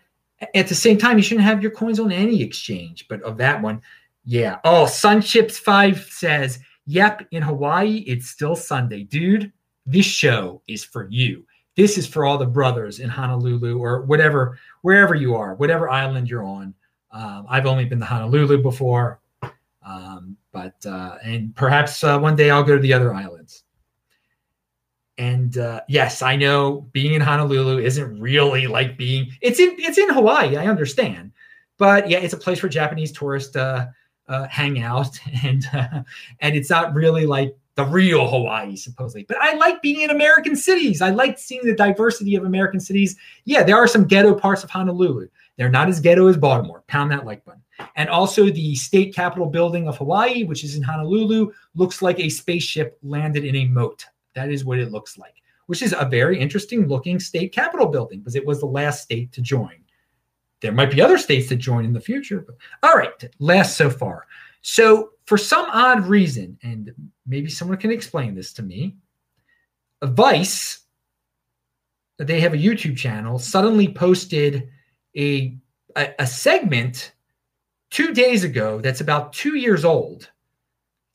at 0.55 0.69
the 0.69 0.75
same 0.75 0.99
time, 0.99 1.17
you 1.17 1.23
shouldn't 1.23 1.47
have 1.47 1.63
your 1.63 1.73
coins 1.73 1.99
on 1.99 2.13
any 2.13 2.43
exchange. 2.43 3.07
But 3.09 3.23
of 3.23 3.37
that 3.39 3.61
one, 3.61 3.83
yeah. 4.25 4.59
Oh, 4.65 4.85
Sunchips5 4.85 6.11
says, 6.11 6.61
Yep, 6.87 7.27
in 7.33 7.43
Hawaii, 7.43 8.05
it's 8.07 8.29
still 8.29 8.55
Sunday. 8.55 9.03
Dude, 9.03 9.53
this 9.85 10.07
show 10.07 10.63
is 10.69 10.85
for 10.85 11.09
you. 11.11 11.45
This 11.75 11.99
is 11.99 12.07
for 12.07 12.25
all 12.25 12.39
the 12.39 12.47
brothers 12.47 13.01
in 13.01 13.11
Honolulu 13.11 13.79
or 13.79 14.03
whatever, 14.03 14.59
wherever 14.83 15.17
you 15.17 15.35
are, 15.35 15.55
whatever 15.57 15.91
island 15.91 16.31
you're 16.31 16.45
on. 16.45 16.73
Um, 17.11 17.47
I've 17.49 17.67
only 17.67 17.85
been 17.85 17.99
to 17.99 18.07
Honolulu 18.07 18.63
before. 18.63 19.21
Um, 19.87 20.37
but 20.53 20.85
uh, 20.85 21.17
and 21.23 21.55
perhaps 21.55 22.03
uh, 22.03 22.19
one 22.19 22.35
day 22.35 22.51
I'll 22.51 22.65
go 22.65 22.75
to 22.75 22.83
the 22.83 22.93
other 22.93 23.15
islands. 23.15 23.63
And 25.17 25.57
uh, 25.57 25.81
yes, 25.89 26.21
I 26.21 26.37
know 26.37 26.89
being 26.93 27.15
in 27.15 27.23
Honolulu 27.23 27.79
isn't 27.79 28.21
really 28.21 28.67
like 28.67 28.99
being 28.99 29.31
it's 29.41 29.61
in 29.61 29.77
it's 29.79 29.97
in 29.97 30.11
Hawaii. 30.11 30.57
I 30.57 30.67
understand, 30.67 31.33
but 31.79 32.11
yeah, 32.11 32.19
it's 32.19 32.35
a 32.35 32.39
place 32.39 32.59
for 32.59 32.69
Japanese 32.69 33.13
tourists 33.13 33.53
to 33.53 33.91
uh, 34.29 34.49
hang 34.49 34.83
out, 34.83 35.19
and 35.45 35.65
uh, 35.73 36.03
and 36.41 36.57
it's 36.57 36.69
not 36.69 36.93
really 36.93 37.25
like 37.25 37.57
the 37.77 37.85
real 37.85 38.29
Hawaii, 38.29 38.75
supposedly. 38.75 39.25
But 39.25 39.37
I 39.41 39.55
like 39.55 39.83
being 39.83 40.01
in 40.01 40.11
American 40.11 40.57
cities. 40.57 41.01
I 41.01 41.11
like 41.11 41.39
seeing 41.39 41.65
the 41.65 41.75
diversity 41.75 42.35
of 42.35 42.45
American 42.45 42.81
cities. 42.81 43.17
Yeah, 43.45 43.63
there 43.63 43.77
are 43.77 43.87
some 43.87 44.07
ghetto 44.07 44.35
parts 44.35 44.65
of 44.65 44.71
Honolulu. 44.71 45.29
They're 45.57 45.71
not 45.71 45.89
as 45.89 46.01
ghetto 46.01 46.27
as 46.29 46.37
Baltimore. 46.37 46.85
Pound 46.87 47.11
that 47.11 47.25
like 47.25 47.45
button. 47.45 47.63
And 47.97 48.09
also, 48.09 48.51
the 48.51 48.75
state 48.75 49.15
capitol 49.15 49.47
building 49.47 49.89
of 49.89 49.99
Hawaii, 49.99 50.45
which 50.45 50.65
is 50.65 50.77
in 50.77 50.83
Honolulu, 50.83 51.53
looks 51.75 52.03
like 52.03 52.19
a 52.21 52.29
spaceship 52.29 52.99
landed 53.03 53.45
in 53.45 53.57
a 53.57 53.67
moat. 53.67 54.05
That 54.35 54.51
is 54.51 54.65
what 54.65 54.79
it 54.79 54.91
looks 54.91 55.19
like, 55.19 55.35
which 55.67 55.83
is 55.83 55.95
a 55.99 56.07
very 56.07 56.39
interesting 56.39 56.89
looking 56.89 57.19
state 57.19 57.53
capitol 57.53 57.87
building 57.87 58.21
because 58.21 58.37
it 58.37 58.47
was 58.47 58.61
the 58.61 58.67
last 58.67 59.03
state 59.03 59.33
to 59.33 59.41
join. 59.41 59.77
There 60.61 60.73
might 60.73 60.91
be 60.91 61.01
other 61.01 61.19
states 61.19 61.49
that 61.49 61.57
join 61.57 61.85
in 61.85 61.93
the 61.93 62.01
future. 62.01 62.41
But 62.41 62.57
all 62.83 62.97
right, 62.97 63.13
last 63.39 63.77
so 63.77 63.91
far. 63.91 64.27
So, 64.63 65.11
for 65.27 65.39
some 65.39 65.67
odd 65.71 66.07
reason, 66.07 66.59
and 66.63 66.93
maybe 67.27 67.49
someone 67.49 67.79
can 67.79 67.91
explain 67.91 68.35
this 68.35 68.53
to 68.55 68.63
me, 68.63 68.97
Vice, 70.03 70.81
they 72.19 72.41
have 72.41 72.55
a 72.55 72.59
YouTube 72.59 72.97
channel, 72.97 73.39
suddenly 73.39 73.89
posted 73.89 74.71
a, 75.17 75.57
a, 75.97 76.15
a 76.21 76.27
segment 76.27 77.13
two 77.91 78.13
days 78.13 78.45
ago, 78.45 78.81
that's 78.81 79.01
about 79.01 79.33
two 79.33 79.57
years 79.57 79.85
old, 79.85 80.31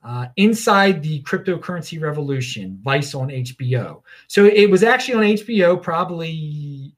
uh, 0.04 0.28
Inside 0.36 1.04
the 1.04 1.22
Cryptocurrency 1.24 2.02
Revolution, 2.02 2.80
Vice 2.82 3.14
on 3.14 3.30
HBO. 3.30 4.02
So 4.28 4.46
it 4.46 4.70
was 4.70 4.84
actually 4.84 5.14
on 5.14 5.24
HBO 5.24 5.82
probably 5.82 6.96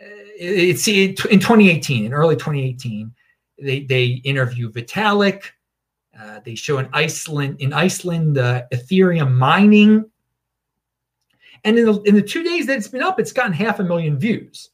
uh, 0.00 0.06
it's 0.38 0.88
in 0.88 1.14
2018, 1.14 2.06
in 2.06 2.14
early 2.14 2.36
2018. 2.36 3.12
They, 3.60 3.80
they 3.80 4.06
interview 4.24 4.70
Vitalik. 4.70 5.42
Uh, 6.18 6.40
they 6.44 6.54
show 6.54 6.78
in 6.78 6.88
Iceland 6.92 7.60
in 7.60 7.72
Iceland 7.72 8.38
uh, 8.38 8.62
Ethereum 8.72 9.34
mining, 9.34 10.04
and 11.64 11.78
in 11.78 11.84
the, 11.84 12.00
in 12.02 12.14
the 12.14 12.22
two 12.22 12.42
days 12.42 12.66
that 12.66 12.76
it's 12.76 12.88
been 12.88 13.02
up, 13.02 13.20
it's 13.20 13.30
gotten 13.30 13.52
half 13.52 13.78
a 13.78 13.84
million 13.84 14.18
views, 14.18 14.70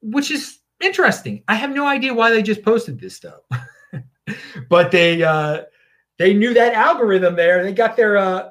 which 0.00 0.30
is 0.30 0.58
interesting. 0.80 1.42
I 1.48 1.54
have 1.54 1.70
no 1.70 1.86
idea 1.86 2.14
why 2.14 2.30
they 2.30 2.42
just 2.42 2.62
posted 2.62 2.98
this 3.00 3.16
stuff, 3.16 3.40
but 4.68 4.90
they 4.90 5.22
uh, 5.22 5.62
they 6.18 6.34
knew 6.34 6.54
that 6.54 6.74
algorithm 6.74 7.36
there. 7.36 7.62
They 7.62 7.72
got 7.72 7.96
their 7.96 8.16
uh, 8.16 8.50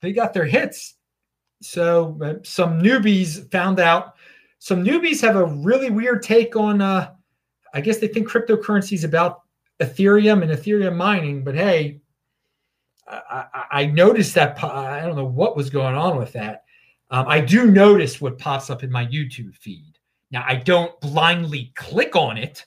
they 0.00 0.12
got 0.12 0.32
their 0.32 0.44
hits. 0.44 0.94
So 1.60 2.18
uh, 2.22 2.34
some 2.44 2.80
newbies 2.80 3.50
found 3.50 3.80
out. 3.80 4.14
Some 4.60 4.84
newbies 4.84 5.20
have 5.20 5.36
a 5.36 5.46
really 5.46 5.90
weird 5.90 6.22
take 6.22 6.56
on. 6.56 6.80
Uh, 6.80 7.12
I 7.74 7.80
guess 7.80 7.98
they 7.98 8.08
think 8.08 8.28
cryptocurrency 8.28 8.92
is 8.92 9.04
about 9.04 9.42
Ethereum 9.80 10.42
and 10.42 10.50
Ethereum 10.50 10.96
mining, 10.96 11.44
but 11.44 11.54
hey, 11.54 12.00
I, 13.06 13.44
I, 13.54 13.64
I 13.70 13.86
noticed 13.86 14.34
that. 14.34 14.62
I 14.62 15.02
don't 15.02 15.16
know 15.16 15.24
what 15.24 15.56
was 15.56 15.70
going 15.70 15.94
on 15.94 16.16
with 16.16 16.32
that. 16.32 16.64
Um, 17.10 17.26
I 17.28 17.40
do 17.40 17.70
notice 17.70 18.20
what 18.20 18.38
pops 18.38 18.70
up 18.70 18.82
in 18.82 18.90
my 18.90 19.06
YouTube 19.06 19.54
feed. 19.54 19.97
Now, 20.30 20.44
I 20.46 20.56
don't 20.56 20.98
blindly 21.00 21.72
click 21.74 22.14
on 22.16 22.36
it. 22.36 22.64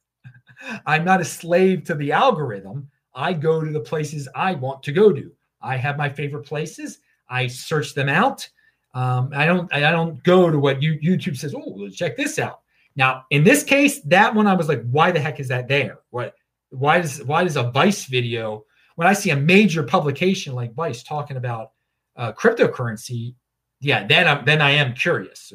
I'm 0.86 1.04
not 1.04 1.20
a 1.20 1.24
slave 1.24 1.84
to 1.84 1.94
the 1.94 2.12
algorithm. 2.12 2.88
I 3.14 3.32
go 3.32 3.62
to 3.62 3.70
the 3.70 3.80
places 3.80 4.28
I 4.34 4.54
want 4.54 4.82
to 4.84 4.92
go 4.92 5.12
to. 5.12 5.30
I 5.60 5.76
have 5.76 5.96
my 5.96 6.08
favorite 6.08 6.44
places. 6.44 6.98
I 7.28 7.46
search 7.46 7.94
them 7.94 8.08
out. 8.08 8.48
Um, 8.94 9.30
I 9.34 9.46
don't. 9.46 9.72
I 9.72 9.80
don't 9.80 10.22
go 10.22 10.50
to 10.50 10.58
what 10.58 10.82
you, 10.82 10.98
YouTube 10.98 11.36
says. 11.36 11.54
Oh, 11.54 11.76
let's 11.78 11.96
check 11.96 12.16
this 12.16 12.38
out. 12.38 12.60
Now, 12.94 13.24
in 13.30 13.42
this 13.42 13.62
case, 13.62 14.00
that 14.02 14.34
one 14.34 14.46
I 14.46 14.54
was 14.54 14.68
like, 14.68 14.82
why 14.90 15.12
the 15.12 15.20
heck 15.20 15.40
is 15.40 15.48
that 15.48 15.68
there? 15.68 16.00
What? 16.10 16.34
Why 16.70 17.00
does 17.00 17.22
why 17.24 17.44
does 17.44 17.56
a 17.56 17.70
Vice 17.70 18.04
video 18.04 18.64
when 18.96 19.08
I 19.08 19.14
see 19.14 19.30
a 19.30 19.36
major 19.36 19.82
publication 19.82 20.54
like 20.54 20.74
Vice 20.74 21.02
talking 21.02 21.36
about 21.36 21.72
uh, 22.16 22.32
cryptocurrency? 22.32 23.34
Yeah, 23.80 24.06
then 24.06 24.28
I'm 24.28 24.44
then 24.44 24.60
I 24.60 24.72
am 24.72 24.94
curious. 24.94 25.52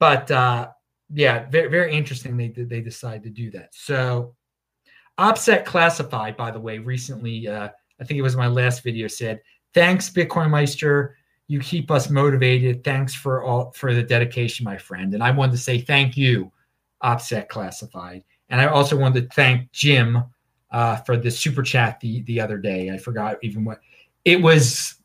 But 0.00 0.30
uh, 0.30 0.70
yeah, 1.12 1.48
very 1.48 1.68
very 1.68 1.92
interesting. 1.92 2.36
They 2.36 2.48
they 2.48 2.80
decide 2.80 3.22
to 3.22 3.30
do 3.30 3.50
that. 3.52 3.72
So 3.72 4.34
OPSEC 5.18 5.64
Classified, 5.64 6.36
by 6.36 6.50
the 6.50 6.58
way, 6.58 6.78
recently, 6.78 7.46
uh, 7.46 7.68
I 8.00 8.04
think 8.04 8.18
it 8.18 8.22
was 8.22 8.36
my 8.36 8.48
last 8.48 8.82
video, 8.82 9.06
said, 9.06 9.40
"Thanks, 9.74 10.10
Bitcoin 10.10 10.50
Meister. 10.50 11.16
You 11.46 11.60
keep 11.60 11.90
us 11.90 12.08
motivated. 12.08 12.82
Thanks 12.82 13.14
for 13.14 13.44
all 13.44 13.72
for 13.72 13.94
the 13.94 14.02
dedication, 14.02 14.64
my 14.64 14.78
friend." 14.78 15.14
And 15.14 15.22
I 15.22 15.30
wanted 15.30 15.52
to 15.52 15.58
say 15.58 15.78
thank 15.78 16.16
you, 16.16 16.50
OPSEC 17.04 17.48
Classified, 17.48 18.24
and 18.48 18.60
I 18.60 18.66
also 18.66 18.96
wanted 18.96 19.28
to 19.28 19.34
thank 19.36 19.70
Jim 19.72 20.24
uh, 20.70 20.96
for 20.96 21.18
the 21.18 21.30
super 21.30 21.62
chat 21.62 22.00
the 22.00 22.22
the 22.22 22.40
other 22.40 22.56
day. 22.56 22.90
I 22.90 22.96
forgot 22.96 23.36
even 23.42 23.64
what 23.64 23.80
it 24.24 24.40
was. 24.40 24.96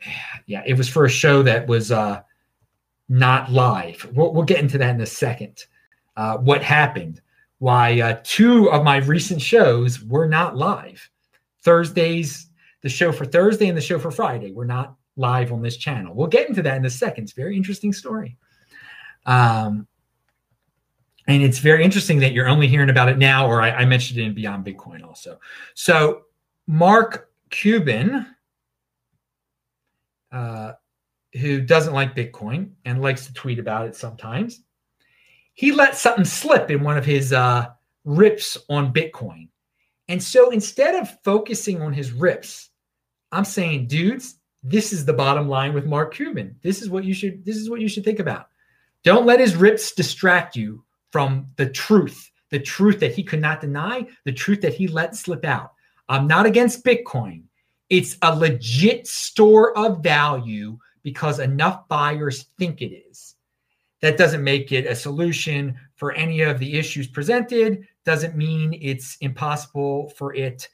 Yeah, 0.46 0.62
it 0.64 0.78
was 0.78 0.88
for 0.88 1.04
a 1.04 1.10
show 1.10 1.42
that 1.42 1.66
was 1.66 1.92
uh, 1.92 2.22
not 3.08 3.50
live. 3.50 4.08
We'll, 4.14 4.32
we'll 4.32 4.44
get 4.44 4.60
into 4.60 4.78
that 4.78 4.94
in 4.94 5.00
a 5.00 5.06
second. 5.06 5.64
Uh, 6.16 6.36
what 6.38 6.62
happened? 6.62 7.20
why 7.58 8.00
uh, 8.00 8.20
two 8.22 8.70
of 8.70 8.84
my 8.84 8.98
recent 8.98 9.42
shows 9.42 10.02
were 10.02 10.28
not 10.28 10.56
live. 10.56 11.10
Thursdays, 11.62 12.48
the 12.82 12.88
show 12.88 13.12
for 13.12 13.24
Thursday 13.24 13.68
and 13.68 13.76
the 13.76 13.82
show 13.82 13.98
for 13.98 14.10
Friday 14.10 14.52
were 14.52 14.64
not 14.64 14.94
live 15.16 15.52
on 15.52 15.60
this 15.60 15.76
channel. 15.76 16.14
We'll 16.14 16.28
get 16.28 16.48
into 16.48 16.62
that 16.62 16.76
in 16.76 16.84
a 16.84 16.90
second. 16.90 17.24
It's 17.24 17.32
a 17.32 17.36
very 17.36 17.56
interesting 17.56 17.92
story. 17.92 18.36
Um, 19.26 19.86
and 21.26 21.42
it's 21.42 21.58
very 21.58 21.84
interesting 21.84 22.20
that 22.20 22.32
you're 22.32 22.48
only 22.48 22.68
hearing 22.68 22.90
about 22.90 23.08
it 23.08 23.18
now, 23.18 23.46
or 23.46 23.60
I, 23.60 23.70
I 23.70 23.84
mentioned 23.84 24.20
it 24.20 24.24
in 24.24 24.34
Beyond 24.34 24.64
Bitcoin 24.64 25.04
also. 25.04 25.38
So, 25.74 26.22
Mark 26.66 27.30
Cuban, 27.50 28.26
uh, 30.30 30.72
who 31.34 31.60
doesn't 31.60 31.94
like 31.94 32.16
Bitcoin 32.16 32.70
and 32.84 33.02
likes 33.02 33.26
to 33.26 33.32
tweet 33.32 33.58
about 33.58 33.86
it 33.86 33.94
sometimes, 33.94 34.62
he 35.54 35.72
let 35.72 35.96
something 35.96 36.24
slip 36.24 36.70
in 36.70 36.82
one 36.82 36.96
of 36.96 37.04
his 37.04 37.32
uh, 37.32 37.66
rips 38.04 38.56
on 38.68 38.92
Bitcoin. 38.92 39.48
And 40.08 40.22
so 40.22 40.50
instead 40.50 40.94
of 40.94 41.22
focusing 41.22 41.82
on 41.82 41.92
his 41.92 42.12
rips, 42.12 42.70
I'm 43.30 43.44
saying, 43.44 43.88
dudes, 43.88 44.36
this 44.62 44.92
is 44.92 45.04
the 45.04 45.12
bottom 45.12 45.48
line 45.48 45.74
with 45.74 45.84
Mark 45.84 46.14
Cuban. 46.14 46.56
This 46.62 46.82
is 46.82 46.90
what 46.90 47.04
you 47.04 47.14
should 47.14 47.44
this 47.44 47.56
is 47.56 47.68
what 47.68 47.80
you 47.80 47.88
should 47.88 48.04
think 48.04 48.18
about. 48.18 48.48
Don't 49.04 49.26
let 49.26 49.40
his 49.40 49.54
rips 49.54 49.92
distract 49.92 50.56
you 50.56 50.84
from 51.12 51.46
the 51.56 51.68
truth, 51.68 52.30
the 52.50 52.58
truth 52.58 53.00
that 53.00 53.14
he 53.14 53.22
could 53.22 53.40
not 53.40 53.60
deny, 53.60 54.06
the 54.24 54.32
truth 54.32 54.60
that 54.62 54.74
he 54.74 54.88
let 54.88 55.14
slip 55.14 55.44
out. 55.44 55.72
I'm 56.08 56.26
not 56.26 56.46
against 56.46 56.84
Bitcoin. 56.84 57.44
It's 57.90 58.16
a 58.22 58.34
legit 58.34 59.06
store 59.06 59.76
of 59.76 60.02
value 60.02 60.78
because 61.08 61.38
enough 61.38 61.88
buyers 61.88 62.48
think 62.58 62.82
it 62.82 62.92
is. 62.92 63.36
That 64.02 64.18
doesn't 64.18 64.44
make 64.44 64.72
it 64.72 64.84
a 64.84 64.94
solution 64.94 65.74
for 65.96 66.12
any 66.12 66.42
of 66.42 66.58
the 66.58 66.78
issues 66.78 67.06
presented, 67.06 67.88
doesn't 68.04 68.36
mean 68.36 68.78
it's 68.82 69.16
impossible 69.22 70.10
for 70.18 70.34
it 70.34 70.68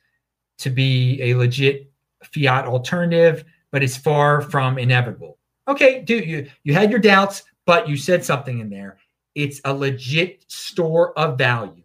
to 0.58 0.70
be 0.70 1.22
a 1.22 1.36
legit 1.36 1.88
fiat 2.24 2.66
alternative, 2.66 3.44
but 3.70 3.84
it's 3.84 3.96
far 3.96 4.40
from 4.40 4.76
inevitable. 4.76 5.38
Okay, 5.68 6.00
dude, 6.00 6.26
you, 6.26 6.50
you 6.64 6.74
had 6.74 6.90
your 6.90 6.98
doubts, 6.98 7.44
but 7.64 7.88
you 7.88 7.96
said 7.96 8.24
something 8.24 8.58
in 8.58 8.68
there. 8.68 8.98
It's 9.36 9.60
a 9.64 9.72
legit 9.72 10.44
store 10.48 11.16
of 11.16 11.38
value. 11.38 11.84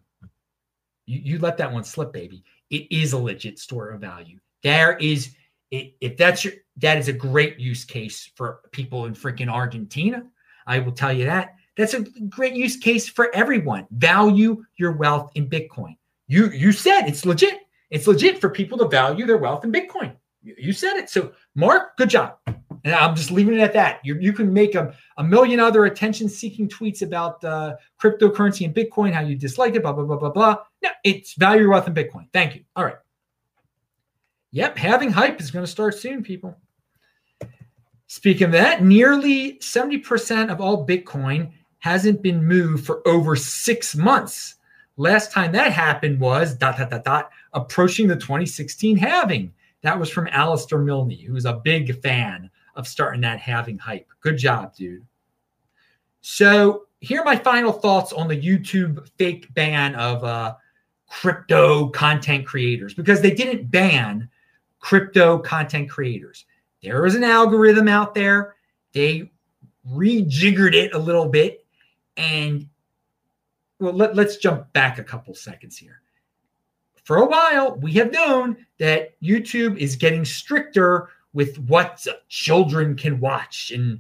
You, 1.06 1.22
you 1.24 1.38
let 1.38 1.58
that 1.58 1.72
one 1.72 1.84
slip, 1.84 2.12
baby. 2.12 2.44
It 2.72 2.88
is 2.90 3.14
a 3.14 3.20
legit 3.20 3.60
store 3.60 3.90
of 3.90 4.02
value. 4.02 4.40
There 4.64 4.98
is, 4.98 5.36
if 5.72 6.18
that's 6.18 6.44
your, 6.44 6.54
that 6.78 6.98
is 6.98 7.08
a 7.08 7.14
great 7.14 7.60
use 7.60 7.86
case 7.86 8.32
for 8.36 8.62
people 8.72 9.06
in 9.06 9.14
freaking 9.14 9.50
Argentina 9.50 10.24
I 10.70 10.80
will 10.80 10.92
tell 10.92 11.12
you 11.12 11.26
that. 11.26 11.56
That's 11.76 11.96
a 11.96 12.02
great 12.30 12.54
use 12.54 12.78
case 12.78 13.10
for 13.10 13.34
everyone. 13.34 13.88
Value 13.90 14.64
your 14.78 14.92
wealth 14.92 15.32
in 15.34 15.50
Bitcoin. 15.50 15.98
You 16.28 16.52
you 16.52 16.72
said 16.72 17.08
it's 17.08 17.26
legit. 17.26 17.60
It's 17.90 18.06
legit 18.06 18.40
for 18.40 18.50
people 18.50 18.78
to 18.78 18.88
value 18.88 19.26
their 19.26 19.38
wealth 19.38 19.64
in 19.66 19.72
Bitcoin. 19.72 20.16
You, 20.44 20.56
you 20.60 20.74
said 20.74 20.96
it. 20.98 21.10
So, 21.10 21.32
Mark, 21.56 21.98
good 21.98 22.12
job. 22.12 22.38
And 22.46 22.94
I'm 22.94 23.16
just 23.16 23.32
leaving 23.32 23.56
it 23.56 23.62
at 23.62 23.74
that. 23.74 24.00
You, 24.06 24.16
you 24.20 24.32
can 24.32 24.54
make 24.54 24.76
a, 24.76 24.94
a 25.18 25.24
million 25.24 25.60
other 25.60 25.86
attention 25.86 26.30
seeking 26.30 26.70
tweets 26.70 27.02
about 27.02 27.44
uh, 27.44 27.76
cryptocurrency 28.00 28.64
and 28.64 28.74
Bitcoin, 28.74 29.12
how 29.12 29.22
you 29.22 29.36
dislike 29.36 29.74
it, 29.74 29.82
blah, 29.82 29.92
blah, 29.92 30.06
blah, 30.06 30.18
blah, 30.18 30.30
blah. 30.30 30.58
No, 30.84 30.90
it's 31.04 31.34
value 31.34 31.64
your 31.64 31.72
wealth 31.72 31.88
in 31.88 31.96
Bitcoin. 31.96 32.28
Thank 32.32 32.56
you. 32.56 32.64
All 32.76 32.86
right. 32.86 32.96
Yep, 34.52 34.78
halving 34.78 35.12
hype 35.12 35.40
is 35.40 35.52
going 35.52 35.66
to 35.66 35.72
start 35.72 35.96
soon, 35.96 36.24
people. 36.24 36.58
Speaking 38.08 38.46
of 38.46 38.52
that, 38.54 38.84
nearly 38.84 39.60
70% 39.60 40.52
of 40.52 40.60
all 40.60 40.88
Bitcoin 40.88 41.52
hasn't 41.80 42.22
been 42.22 42.44
moved 42.44 42.86
for 42.86 43.08
over 43.08 43.36
six 43.36 43.96
months. 43.96 44.56
Last 44.98 45.32
time 45.32 45.52
that 45.52 45.72
happened 45.72 46.20
was 46.20 46.56
dot 46.56 46.78
dot 46.78 46.90
dot 46.90 47.04
dot 47.04 47.30
approaching 47.54 48.08
the 48.08 48.16
2016 48.16 48.98
halving. 48.98 49.54
That 49.82 49.98
was 49.98 50.10
from 50.10 50.28
Alistair 50.28 50.80
Milne, 50.80 51.12
who's 51.12 51.46
a 51.46 51.62
big 51.64 52.02
fan 52.02 52.50
of 52.76 52.88
starting 52.88 53.22
that 53.22 53.40
halving 53.40 53.78
hype. 53.78 54.08
Good 54.22 54.38
job, 54.38 54.76
dude. 54.76 55.06
So 56.22 56.88
here 57.00 57.22
are 57.22 57.26
my 57.26 57.38
final 57.38 57.72
thoughts 57.72 58.12
on 58.12 58.28
the 58.28 58.36
YouTube 58.36 59.08
fake 59.18 59.54
ban 59.54 59.96
of 59.96 60.24
uh, 60.24 60.56
crypto 61.08 61.90
content 61.90 62.46
creators 62.46 62.94
because 62.94 63.22
they 63.22 63.32
didn't 63.32 63.72
ban 63.72 64.30
crypto 64.80 65.38
content 65.40 65.90
creators 65.90 66.46
there 66.82 67.02
was 67.02 67.16
an 67.16 67.24
algorithm 67.24 67.88
out 67.88 68.16
there. 68.16 68.56
They 68.94 69.32
rejiggered 69.92 70.74
it 70.74 70.94
a 70.94 71.00
little 71.00 71.28
bit. 71.28 71.66
And 72.18 72.68
well, 73.80 73.94
let, 73.94 74.16
let's 74.16 74.38
jump 74.38 74.72
back 74.74 74.98
a 74.98 75.04
couple 75.04 75.34
seconds 75.34 75.78
here. 75.78 76.02
For 77.04 77.18
a 77.18 77.26
while, 77.26 77.76
we 77.76 77.94
have 77.94 78.12
known 78.12 78.66
that 78.78 79.20
YouTube 79.22 79.78
is 79.78 79.96
getting 79.96 80.26
stricter 80.26 81.10
with 81.34 81.58
what 81.60 82.06
children 82.28 82.96
can 82.96 83.20
watch, 83.20 83.72
and 83.72 84.00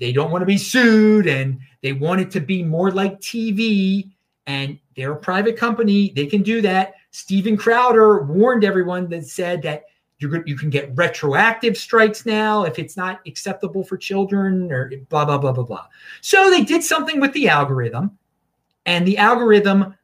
they 0.00 0.12
don't 0.12 0.30
want 0.30 0.42
to 0.42 0.46
be 0.46 0.58
sued, 0.58 1.26
and 1.26 1.58
they 1.82 1.92
want 1.92 2.20
it 2.20 2.30
to 2.32 2.40
be 2.40 2.62
more 2.62 2.90
like 2.90 3.20
TV. 3.20 4.10
And 4.46 4.78
they're 4.94 5.12
a 5.12 5.16
private 5.16 5.56
company; 5.56 6.12
they 6.14 6.26
can 6.26 6.42
do 6.42 6.62
that. 6.62 6.94
Steven 7.10 7.56
Crowder 7.56 8.22
warned 8.22 8.64
everyone 8.64 9.08
that 9.10 9.26
said 9.26 9.60
that 9.62 9.84
you 10.18 10.42
you 10.46 10.56
can 10.56 10.70
get 10.70 10.96
retroactive 10.96 11.76
strikes 11.76 12.24
now 12.24 12.64
if 12.64 12.78
it's 12.78 12.96
not 12.96 13.20
acceptable 13.26 13.84
for 13.84 13.96
children 13.96 14.72
or 14.72 14.90
blah 15.08 15.24
blah 15.24 15.38
blah 15.38 15.52
blah 15.52 15.64
blah. 15.64 15.86
So 16.20 16.50
they 16.50 16.62
did 16.62 16.82
something 16.82 17.20
with 17.20 17.32
the 17.32 17.48
algorithm, 17.48 18.18
and 18.86 19.06
the 19.06 19.18
algorithm 19.18 19.94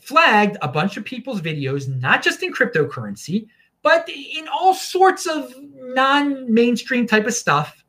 flagged 0.00 0.56
a 0.62 0.68
bunch 0.68 0.96
of 0.96 1.04
people's 1.04 1.40
videos, 1.40 1.88
not 2.00 2.22
just 2.22 2.42
in 2.42 2.52
cryptocurrency, 2.52 3.46
but 3.82 4.08
in 4.08 4.48
all 4.48 4.74
sorts 4.74 5.26
of 5.26 5.52
non-mainstream 5.58 7.06
type 7.06 7.26
of 7.26 7.34
stuff. 7.34 7.84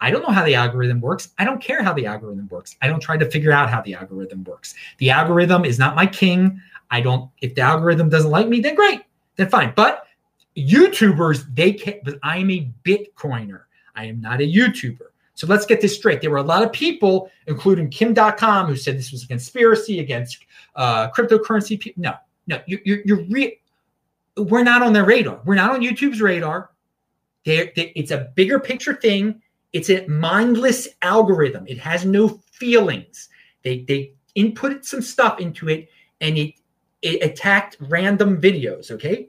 I 0.00 0.10
don't 0.10 0.22
know 0.22 0.34
how 0.34 0.44
the 0.44 0.54
algorithm 0.54 1.00
works. 1.00 1.30
I 1.38 1.44
don't 1.44 1.62
care 1.62 1.82
how 1.82 1.94
the 1.94 2.04
algorithm 2.04 2.48
works. 2.48 2.76
I 2.82 2.88
don't 2.88 3.00
try 3.00 3.16
to 3.16 3.30
figure 3.30 3.52
out 3.52 3.70
how 3.70 3.80
the 3.80 3.94
algorithm 3.94 4.44
works. 4.44 4.74
The 4.98 5.08
algorithm 5.10 5.64
is 5.64 5.78
not 5.78 5.96
my 5.96 6.06
king. 6.06 6.60
I 6.90 7.00
don't, 7.00 7.30
if 7.40 7.54
the 7.54 7.62
algorithm 7.62 8.10
doesn't 8.10 8.30
like 8.30 8.48
me, 8.48 8.60
then 8.60 8.74
great, 8.74 9.02
then 9.36 9.48
fine. 9.48 9.72
But 9.74 10.05
YouTubers, 10.56 11.54
they 11.54 11.72
can't, 11.72 12.02
but 12.04 12.18
I 12.22 12.38
am 12.38 12.50
a 12.50 12.70
Bitcoiner. 12.84 13.62
I 13.94 14.04
am 14.04 14.20
not 14.20 14.40
a 14.40 14.44
YouTuber. 14.44 15.08
So 15.34 15.46
let's 15.46 15.66
get 15.66 15.82
this 15.82 15.94
straight. 15.94 16.22
There 16.22 16.30
were 16.30 16.38
a 16.38 16.42
lot 16.42 16.62
of 16.62 16.72
people, 16.72 17.30
including 17.46 17.90
Kim 17.90 18.14
Dotcom, 18.14 18.66
who 18.66 18.76
said 18.76 18.96
this 18.96 19.12
was 19.12 19.24
a 19.24 19.28
conspiracy 19.28 20.00
against 20.00 20.38
uh, 20.76 21.10
cryptocurrency. 21.10 21.92
No, 21.96 22.14
no, 22.46 22.60
you, 22.66 22.80
you're, 22.84 23.00
you're 23.04 23.24
re- 23.24 23.60
we're 24.38 24.62
not 24.62 24.82
on 24.82 24.92
their 24.92 25.04
radar. 25.04 25.40
We're 25.44 25.54
not 25.54 25.72
on 25.72 25.82
YouTube's 25.82 26.22
radar. 26.22 26.70
They're, 27.44 27.70
they, 27.76 27.92
it's 27.94 28.10
a 28.10 28.32
bigger 28.34 28.58
picture 28.58 28.94
thing. 28.94 29.42
It's 29.72 29.90
a 29.90 30.06
mindless 30.08 30.88
algorithm. 31.02 31.66
It 31.66 31.78
has 31.78 32.06
no 32.06 32.40
feelings. 32.50 33.28
They 33.62 33.80
they 33.80 34.12
inputted 34.36 34.84
some 34.84 35.02
stuff 35.02 35.38
into 35.38 35.68
it, 35.68 35.88
and 36.20 36.38
it 36.38 36.54
it 37.02 37.22
attacked 37.22 37.76
random 37.80 38.40
videos. 38.40 38.90
Okay, 38.90 39.28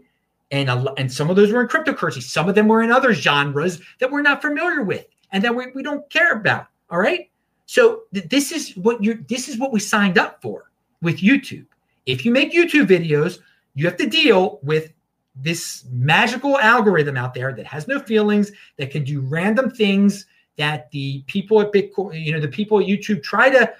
and 0.52 0.70
a, 0.70 0.94
and 0.98 1.12
some 1.12 1.30
of 1.30 1.36
those 1.36 1.52
were 1.52 1.62
in 1.62 1.68
cryptocurrency. 1.68 2.22
Some 2.22 2.48
of 2.48 2.56
them 2.56 2.68
were 2.68 2.82
in 2.82 2.92
other 2.92 3.14
genres 3.14 3.82
that 4.00 4.12
we're 4.12 4.22
not 4.22 4.42
familiar 4.42 4.84
with 4.84 5.06
and 5.32 5.44
that 5.44 5.56
we, 5.56 5.68
we 5.76 5.84
don't 5.84 6.10
care 6.10 6.34
about. 6.34 6.68
All 6.90 7.00
right. 7.00 7.30
So 7.66 8.04
th- 8.14 8.30
this 8.30 8.52
is 8.52 8.76
what 8.78 9.04
you 9.04 9.24
this 9.28 9.50
is 9.50 9.58
what 9.58 9.74
we 9.74 9.80
signed 9.80 10.18
up 10.18 10.42
for 10.42 10.72
with 11.02 11.18
YouTube. 11.18 11.66
If 12.06 12.26
you 12.26 12.32
make 12.32 12.54
YouTube 12.54 12.88
videos, 12.88 13.40
you 13.76 13.86
have 13.86 13.98
to 13.98 14.08
deal 14.08 14.60
with 14.64 14.94
this 15.36 15.86
magical 15.92 16.58
algorithm 16.58 17.18
out 17.18 17.34
there 17.34 17.54
that 17.54 17.66
has 17.66 17.88
no 17.88 18.00
feelings, 18.00 18.52
that 18.78 18.90
can 18.90 19.04
do 19.04 19.22
random 19.22 19.70
things 19.70 20.26
that 20.58 20.90
the 20.92 21.22
people 21.28 21.62
at 21.62 21.72
Bitcoin, 21.72 22.24
you 22.24 22.32
know, 22.32 22.40
the 22.40 22.48
people 22.48 22.80
at 22.80 22.88
YouTube 22.88 23.22
try 23.22 23.50
to 23.50 23.72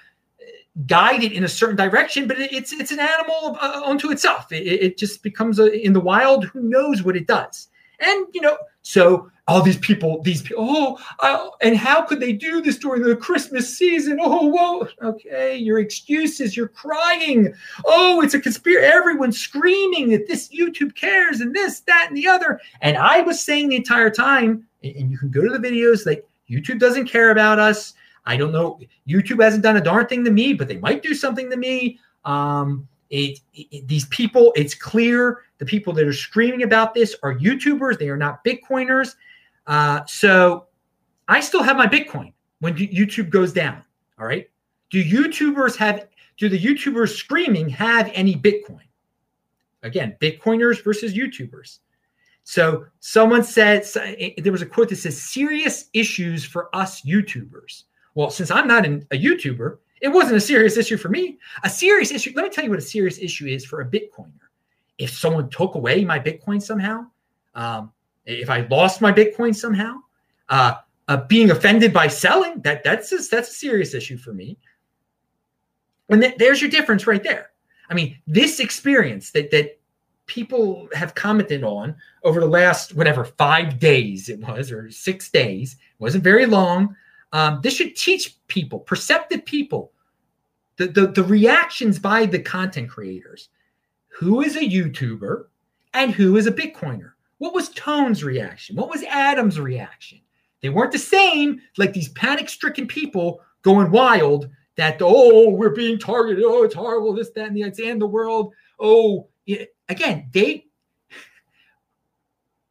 guide 0.86 1.22
it 1.22 1.32
in 1.32 1.44
a 1.44 1.48
certain 1.48 1.76
direction, 1.76 2.28
but 2.28 2.38
it's 2.38 2.72
it's 2.72 2.92
an 2.92 3.00
animal 3.00 3.58
uh, 3.60 3.82
unto 3.84 4.10
itself. 4.10 4.52
It, 4.52 4.66
it 4.66 4.98
just 4.98 5.22
becomes 5.22 5.58
a, 5.58 5.72
in 5.72 5.92
the 5.92 6.00
wild. 6.00 6.44
Who 6.46 6.60
knows 6.60 7.02
what 7.02 7.16
it 7.16 7.26
does? 7.26 7.68
And 8.00 8.26
you 8.32 8.40
know, 8.40 8.56
so 8.82 9.30
all 9.48 9.62
these 9.62 9.78
people, 9.78 10.22
these 10.22 10.42
people, 10.42 10.66
oh, 10.68 10.98
uh, 11.20 11.48
and 11.62 11.76
how 11.76 12.02
could 12.02 12.20
they 12.20 12.34
do 12.34 12.60
this 12.60 12.76
during 12.76 13.02
the 13.02 13.16
Christmas 13.16 13.76
season? 13.76 14.18
Oh, 14.20 14.46
whoa, 14.46 14.86
okay, 15.02 15.56
your 15.56 15.78
excuses, 15.78 16.56
you're 16.56 16.68
crying. 16.68 17.52
Oh, 17.86 18.20
it's 18.20 18.34
a 18.34 18.40
conspiracy. 18.40 18.86
Everyone's 18.86 19.40
screaming 19.40 20.10
that 20.10 20.28
this 20.28 20.48
YouTube 20.48 20.94
cares 20.94 21.40
and 21.40 21.54
this, 21.54 21.80
that, 21.80 22.06
and 22.08 22.16
the 22.16 22.28
other. 22.28 22.60
And 22.82 22.98
I 22.98 23.22
was 23.22 23.42
saying 23.42 23.70
the 23.70 23.76
entire 23.76 24.10
time, 24.10 24.66
and 24.84 25.10
you 25.10 25.16
can 25.16 25.30
go 25.30 25.42
to 25.42 25.58
the 25.58 25.66
videos, 25.66 26.04
like 26.04 26.28
YouTube 26.48 26.78
doesn't 26.78 27.06
care 27.06 27.30
about 27.30 27.58
us. 27.58 27.94
I 28.28 28.36
don't 28.36 28.52
know. 28.52 28.78
YouTube 29.08 29.42
hasn't 29.42 29.62
done 29.62 29.78
a 29.78 29.80
darn 29.80 30.06
thing 30.06 30.22
to 30.22 30.30
me, 30.30 30.52
but 30.52 30.68
they 30.68 30.76
might 30.76 31.02
do 31.02 31.14
something 31.14 31.48
to 31.50 31.56
me. 31.56 31.98
Um, 32.26 32.86
it, 33.08 33.40
it, 33.54 33.88
these 33.88 34.04
people, 34.08 34.52
it's 34.54 34.74
clear 34.74 35.44
the 35.56 35.64
people 35.64 35.94
that 35.94 36.06
are 36.06 36.12
screaming 36.12 36.62
about 36.62 36.92
this 36.92 37.16
are 37.22 37.34
YouTubers. 37.34 37.98
They 37.98 38.10
are 38.10 38.18
not 38.18 38.44
Bitcoiners. 38.44 39.14
Uh, 39.66 40.04
so 40.04 40.66
I 41.26 41.40
still 41.40 41.62
have 41.62 41.78
my 41.78 41.86
Bitcoin 41.86 42.34
when 42.60 42.76
YouTube 42.76 43.30
goes 43.30 43.50
down. 43.50 43.82
All 44.20 44.26
right. 44.26 44.50
Do 44.90 45.02
YouTubers 45.02 45.76
have, 45.76 46.06
do 46.36 46.50
the 46.50 46.58
YouTubers 46.58 47.16
screaming 47.16 47.70
have 47.70 48.10
any 48.12 48.34
Bitcoin? 48.34 48.84
Again, 49.82 50.16
Bitcoiners 50.20 50.84
versus 50.84 51.14
YouTubers. 51.14 51.78
So 52.44 52.84
someone 53.00 53.42
said, 53.42 53.86
there 54.36 54.52
was 54.52 54.60
a 54.60 54.66
quote 54.66 54.90
that 54.90 54.96
says, 54.96 55.20
serious 55.20 55.88
issues 55.94 56.44
for 56.44 56.68
us 56.76 57.00
YouTubers. 57.02 57.84
Well, 58.18 58.30
since 58.30 58.50
I'm 58.50 58.66
not 58.66 58.84
an, 58.84 59.06
a 59.12 59.16
YouTuber, 59.16 59.78
it 60.00 60.08
wasn't 60.08 60.38
a 60.38 60.40
serious 60.40 60.76
issue 60.76 60.96
for 60.96 61.08
me. 61.08 61.38
A 61.62 61.70
serious 61.70 62.10
issue, 62.10 62.32
let 62.34 62.42
me 62.42 62.50
tell 62.50 62.64
you 62.64 62.70
what 62.70 62.80
a 62.80 62.82
serious 62.82 63.16
issue 63.18 63.46
is 63.46 63.64
for 63.64 63.80
a 63.80 63.86
Bitcoiner. 63.86 64.48
If 64.98 65.10
someone 65.10 65.48
took 65.50 65.76
away 65.76 66.04
my 66.04 66.18
Bitcoin 66.18 66.60
somehow, 66.60 67.06
um, 67.54 67.92
if 68.26 68.50
I 68.50 68.66
lost 68.72 69.00
my 69.00 69.12
Bitcoin 69.12 69.54
somehow, 69.54 69.98
uh, 70.48 70.74
uh, 71.06 71.18
being 71.28 71.52
offended 71.52 71.92
by 71.92 72.08
selling 72.08 72.60
that 72.62 72.82
that's 72.82 73.12
a, 73.12 73.18
that's 73.18 73.50
a 73.50 73.54
serious 73.54 73.94
issue 73.94 74.18
for 74.18 74.34
me. 74.34 74.58
And 76.08 76.20
th- 76.20 76.38
there's 76.38 76.60
your 76.60 76.72
difference 76.72 77.06
right 77.06 77.22
there. 77.22 77.50
I 77.88 77.94
mean, 77.94 78.18
this 78.26 78.58
experience 78.58 79.30
that 79.30 79.52
that 79.52 79.78
people 80.26 80.88
have 80.92 81.14
commented 81.14 81.62
on 81.62 81.94
over 82.24 82.40
the 82.40 82.46
last 82.46 82.96
whatever 82.96 83.24
five 83.24 83.78
days 83.78 84.28
it 84.28 84.40
was 84.40 84.72
or 84.72 84.90
six 84.90 85.30
days 85.30 85.76
wasn't 86.00 86.24
very 86.24 86.46
long. 86.46 86.96
Um, 87.32 87.60
this 87.62 87.74
should 87.74 87.94
teach 87.96 88.36
people, 88.48 88.80
perceptive 88.80 89.44
people, 89.44 89.92
the, 90.76 90.86
the 90.86 91.06
the 91.08 91.24
reactions 91.24 91.98
by 91.98 92.24
the 92.26 92.38
content 92.38 92.88
creators. 92.88 93.50
Who 94.08 94.42
is 94.42 94.56
a 94.56 94.60
YouTuber 94.60 95.44
and 95.94 96.12
who 96.12 96.36
is 96.36 96.46
a 96.46 96.52
Bitcoiner? 96.52 97.12
What 97.38 97.54
was 97.54 97.68
Tone's 97.70 98.24
reaction? 98.24 98.76
What 98.76 98.90
was 98.90 99.02
Adam's 99.04 99.60
reaction? 99.60 100.20
They 100.60 100.70
weren't 100.70 100.92
the 100.92 100.98
same, 100.98 101.60
like 101.76 101.92
these 101.92 102.08
panic 102.10 102.48
stricken 102.48 102.86
people 102.86 103.40
going 103.62 103.90
wild 103.90 104.48
that, 104.76 104.98
oh, 105.00 105.50
we're 105.50 105.70
being 105.70 105.98
targeted. 105.98 106.44
Oh, 106.44 106.64
it's 106.64 106.74
horrible. 106.74 107.12
This, 107.12 107.30
that, 107.30 107.48
and 107.48 107.56
the, 107.56 107.62
it's 107.62 107.78
the 107.78 107.84
end 107.84 107.94
of 107.94 108.00
the 108.00 108.06
world. 108.06 108.54
Oh, 108.80 109.28
again, 109.88 110.28
they, 110.32 110.66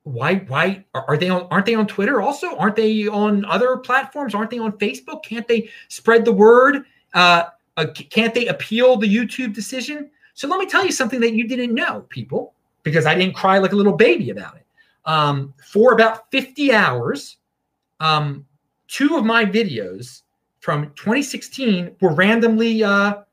why, 0.08 0.36
why 0.48 0.86
are 0.94 1.18
they 1.18 1.30
on, 1.30 1.48
aren't 1.52 1.66
they 1.66 1.76
on 1.76 1.86
Twitter 1.86 2.22
also? 2.22 2.56
Aren't 2.56 2.76
they 2.76 3.08
on 3.08 3.44
other 3.46 3.78
platforms? 3.78 4.34
Aren't 4.34 4.52
they 4.52 4.60
on 4.60 4.72
Facebook? 4.74 5.24
Can't 5.24 5.48
they 5.48 5.70
spread 5.90 6.24
the 6.24 6.32
word? 6.32 6.86
Uh, 7.14 7.46
uh, 7.76 7.88
can't 7.94 8.34
they 8.34 8.48
appeal 8.48 8.96
the 8.96 9.14
YouTube 9.14 9.54
decision? 9.54 10.10
So 10.34 10.48
let 10.48 10.60
me 10.60 10.66
tell 10.66 10.86
you 10.86 10.92
something 10.92 11.20
that 11.20 11.34
you 11.34 11.48
didn't 11.48 11.74
know, 11.74 12.06
people 12.10 12.54
because 12.84 13.06
I 13.06 13.16
didn't 13.16 13.36
cry 13.36 13.58
like 13.58 13.74
a 13.74 13.76
little 13.76 13.96
baby 13.96 14.30
about 14.30 14.56
it. 14.56 14.66
Um, 15.06 15.54
for 15.66 15.94
about 15.94 16.32
50 16.32 16.74
hours, 16.74 17.38
um, 18.00 18.46
two 18.88 19.18
of 19.18 19.26
my 19.26 19.46
videos 19.46 20.22
from 20.60 20.86
2016 20.96 21.96
were 22.00 22.14
randomly 22.14 22.84
uh, 22.84 23.24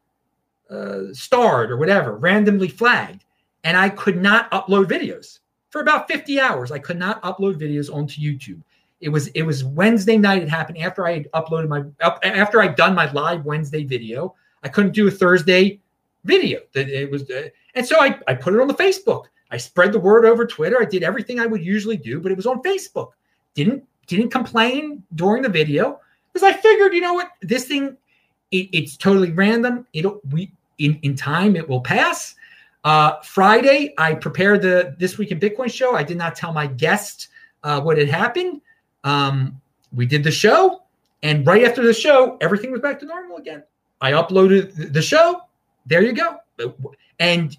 uh, 0.70 1.00
starred 1.12 1.70
or 1.70 1.76
whatever, 1.76 2.16
randomly 2.16 2.68
flagged. 2.68 3.24
And 3.62 3.76
I 3.76 3.88
could 3.90 4.20
not 4.20 4.50
upload 4.50 4.86
videos 4.86 5.38
for 5.74 5.80
about 5.80 6.06
50 6.06 6.38
hours. 6.38 6.70
I 6.70 6.78
could 6.78 7.00
not 7.00 7.20
upload 7.22 7.56
videos 7.56 7.92
onto 7.92 8.20
YouTube. 8.22 8.60
It 9.00 9.08
was 9.08 9.26
it 9.28 9.42
was 9.42 9.64
Wednesday 9.64 10.16
night. 10.16 10.40
It 10.40 10.48
happened 10.48 10.78
after 10.78 11.04
I 11.04 11.14
had 11.14 11.32
uploaded 11.32 11.66
my 11.66 11.82
after 12.22 12.62
I'd 12.62 12.76
done 12.76 12.94
my 12.94 13.10
live 13.10 13.44
Wednesday 13.44 13.82
video. 13.82 14.36
I 14.62 14.68
couldn't 14.68 14.92
do 14.92 15.08
a 15.08 15.10
Thursday 15.10 15.80
video. 16.22 16.60
It 16.74 17.10
was, 17.10 17.28
uh, 17.28 17.48
and 17.74 17.84
so 17.84 18.00
I, 18.00 18.20
I 18.28 18.34
put 18.34 18.54
it 18.54 18.60
on 18.60 18.68
the 18.68 18.74
Facebook. 18.74 19.24
I 19.50 19.56
spread 19.56 19.92
the 19.92 19.98
word 19.98 20.24
over 20.24 20.46
Twitter. 20.46 20.80
I 20.80 20.84
did 20.84 21.02
everything 21.02 21.40
I 21.40 21.46
would 21.46 21.64
usually 21.64 21.96
do, 21.96 22.20
but 22.20 22.30
it 22.30 22.36
was 22.36 22.46
on 22.46 22.62
Facebook. 22.62 23.10
Didn't 23.54 23.82
didn't 24.06 24.30
complain 24.30 25.02
during 25.16 25.42
the 25.42 25.48
video 25.48 25.98
because 26.32 26.48
I 26.48 26.56
figured, 26.56 26.94
you 26.94 27.00
know 27.00 27.14
what, 27.14 27.30
this 27.42 27.64
thing, 27.64 27.96
it, 28.52 28.68
it's 28.72 28.96
totally 28.96 29.32
random. 29.32 29.88
It'll 29.92 30.20
we 30.30 30.52
in 30.78 31.00
in 31.02 31.16
time 31.16 31.56
it 31.56 31.68
will 31.68 31.80
pass. 31.80 32.36
Uh, 32.84 33.20
Friday, 33.22 33.94
I 33.96 34.14
prepared 34.14 34.60
the 34.60 34.94
this 34.98 35.16
week 35.16 35.30
in 35.30 35.40
Bitcoin 35.40 35.72
show. 35.72 35.94
I 35.94 36.02
did 36.02 36.18
not 36.18 36.36
tell 36.36 36.52
my 36.52 36.66
guest 36.66 37.28
uh, 37.62 37.80
what 37.80 37.96
had 37.96 38.08
happened. 38.08 38.60
Um, 39.04 39.60
we 39.92 40.04
did 40.06 40.22
the 40.22 40.30
show, 40.30 40.82
and 41.22 41.46
right 41.46 41.64
after 41.64 41.82
the 41.82 41.94
show, 41.94 42.36
everything 42.40 42.70
was 42.70 42.80
back 42.80 43.00
to 43.00 43.06
normal 43.06 43.38
again. 43.38 43.62
I 44.00 44.12
uploaded 44.12 44.92
the 44.92 45.00
show. 45.00 45.40
There 45.86 46.02
you 46.02 46.12
go. 46.12 46.38
And 47.18 47.56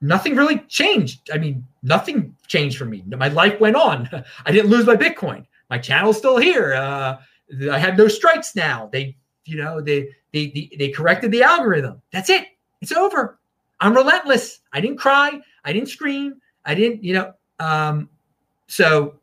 nothing 0.00 0.36
really 0.36 0.58
changed. 0.68 1.30
I 1.32 1.38
mean, 1.38 1.66
nothing 1.82 2.36
changed 2.46 2.78
for 2.78 2.84
me. 2.84 3.02
My 3.08 3.28
life 3.28 3.58
went 3.60 3.74
on. 3.74 4.08
I 4.46 4.52
didn't 4.52 4.70
lose 4.70 4.86
my 4.86 4.96
Bitcoin. 4.96 5.46
My 5.68 5.78
channel's 5.78 6.18
still 6.18 6.38
here. 6.38 6.74
Uh, 6.74 7.18
I 7.70 7.78
have 7.78 7.96
no 7.96 8.06
strikes 8.06 8.54
now. 8.54 8.88
They, 8.92 9.16
you 9.44 9.56
know, 9.56 9.80
they, 9.80 10.10
they 10.32 10.48
they 10.50 10.70
they 10.78 10.88
corrected 10.90 11.32
the 11.32 11.42
algorithm. 11.42 12.00
That's 12.12 12.30
it. 12.30 12.46
It's 12.80 12.92
over. 12.92 13.39
I'm 13.80 13.94
relentless. 13.94 14.60
I 14.72 14.80
didn't 14.80 14.98
cry. 14.98 15.40
I 15.64 15.72
didn't 15.72 15.88
scream. 15.88 16.40
I 16.64 16.74
didn't, 16.74 17.02
you 17.02 17.14
know. 17.14 17.32
Um, 17.58 18.08
so 18.66 19.14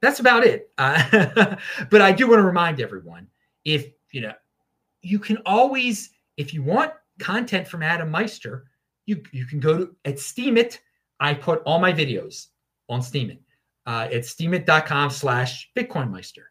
that's 0.00 0.20
about 0.20 0.44
it. 0.44 0.70
Uh, 0.78 1.56
but 1.90 2.00
I 2.00 2.12
do 2.12 2.28
want 2.28 2.38
to 2.38 2.44
remind 2.44 2.80
everyone 2.80 3.26
if 3.64 3.90
you 4.12 4.20
know, 4.20 4.32
you 5.02 5.18
can 5.18 5.38
always, 5.44 6.10
if 6.36 6.54
you 6.54 6.62
want 6.62 6.92
content 7.18 7.66
from 7.66 7.82
Adam 7.82 8.10
Meister, 8.10 8.66
you, 9.06 9.22
you 9.32 9.46
can 9.46 9.60
go 9.60 9.76
to 9.76 9.96
at 10.04 10.16
Steemit. 10.16 10.78
I 11.20 11.34
put 11.34 11.62
all 11.64 11.80
my 11.80 11.92
videos 11.92 12.46
on 12.88 13.00
Steemit. 13.00 13.38
Uh, 13.86 14.06
it's 14.10 14.34
steemit.com 14.34 15.10
slash 15.10 15.70
bitcoinmeister. 15.76 16.44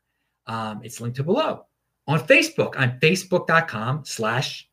Um, 0.47 0.81
it's 0.83 0.99
linked 0.99 1.17
to 1.17 1.23
below. 1.23 1.65
On 2.07 2.19
Facebook, 2.19 2.73
I'm 2.77 2.99
facebook.com 2.99 4.05
slash 4.05 4.67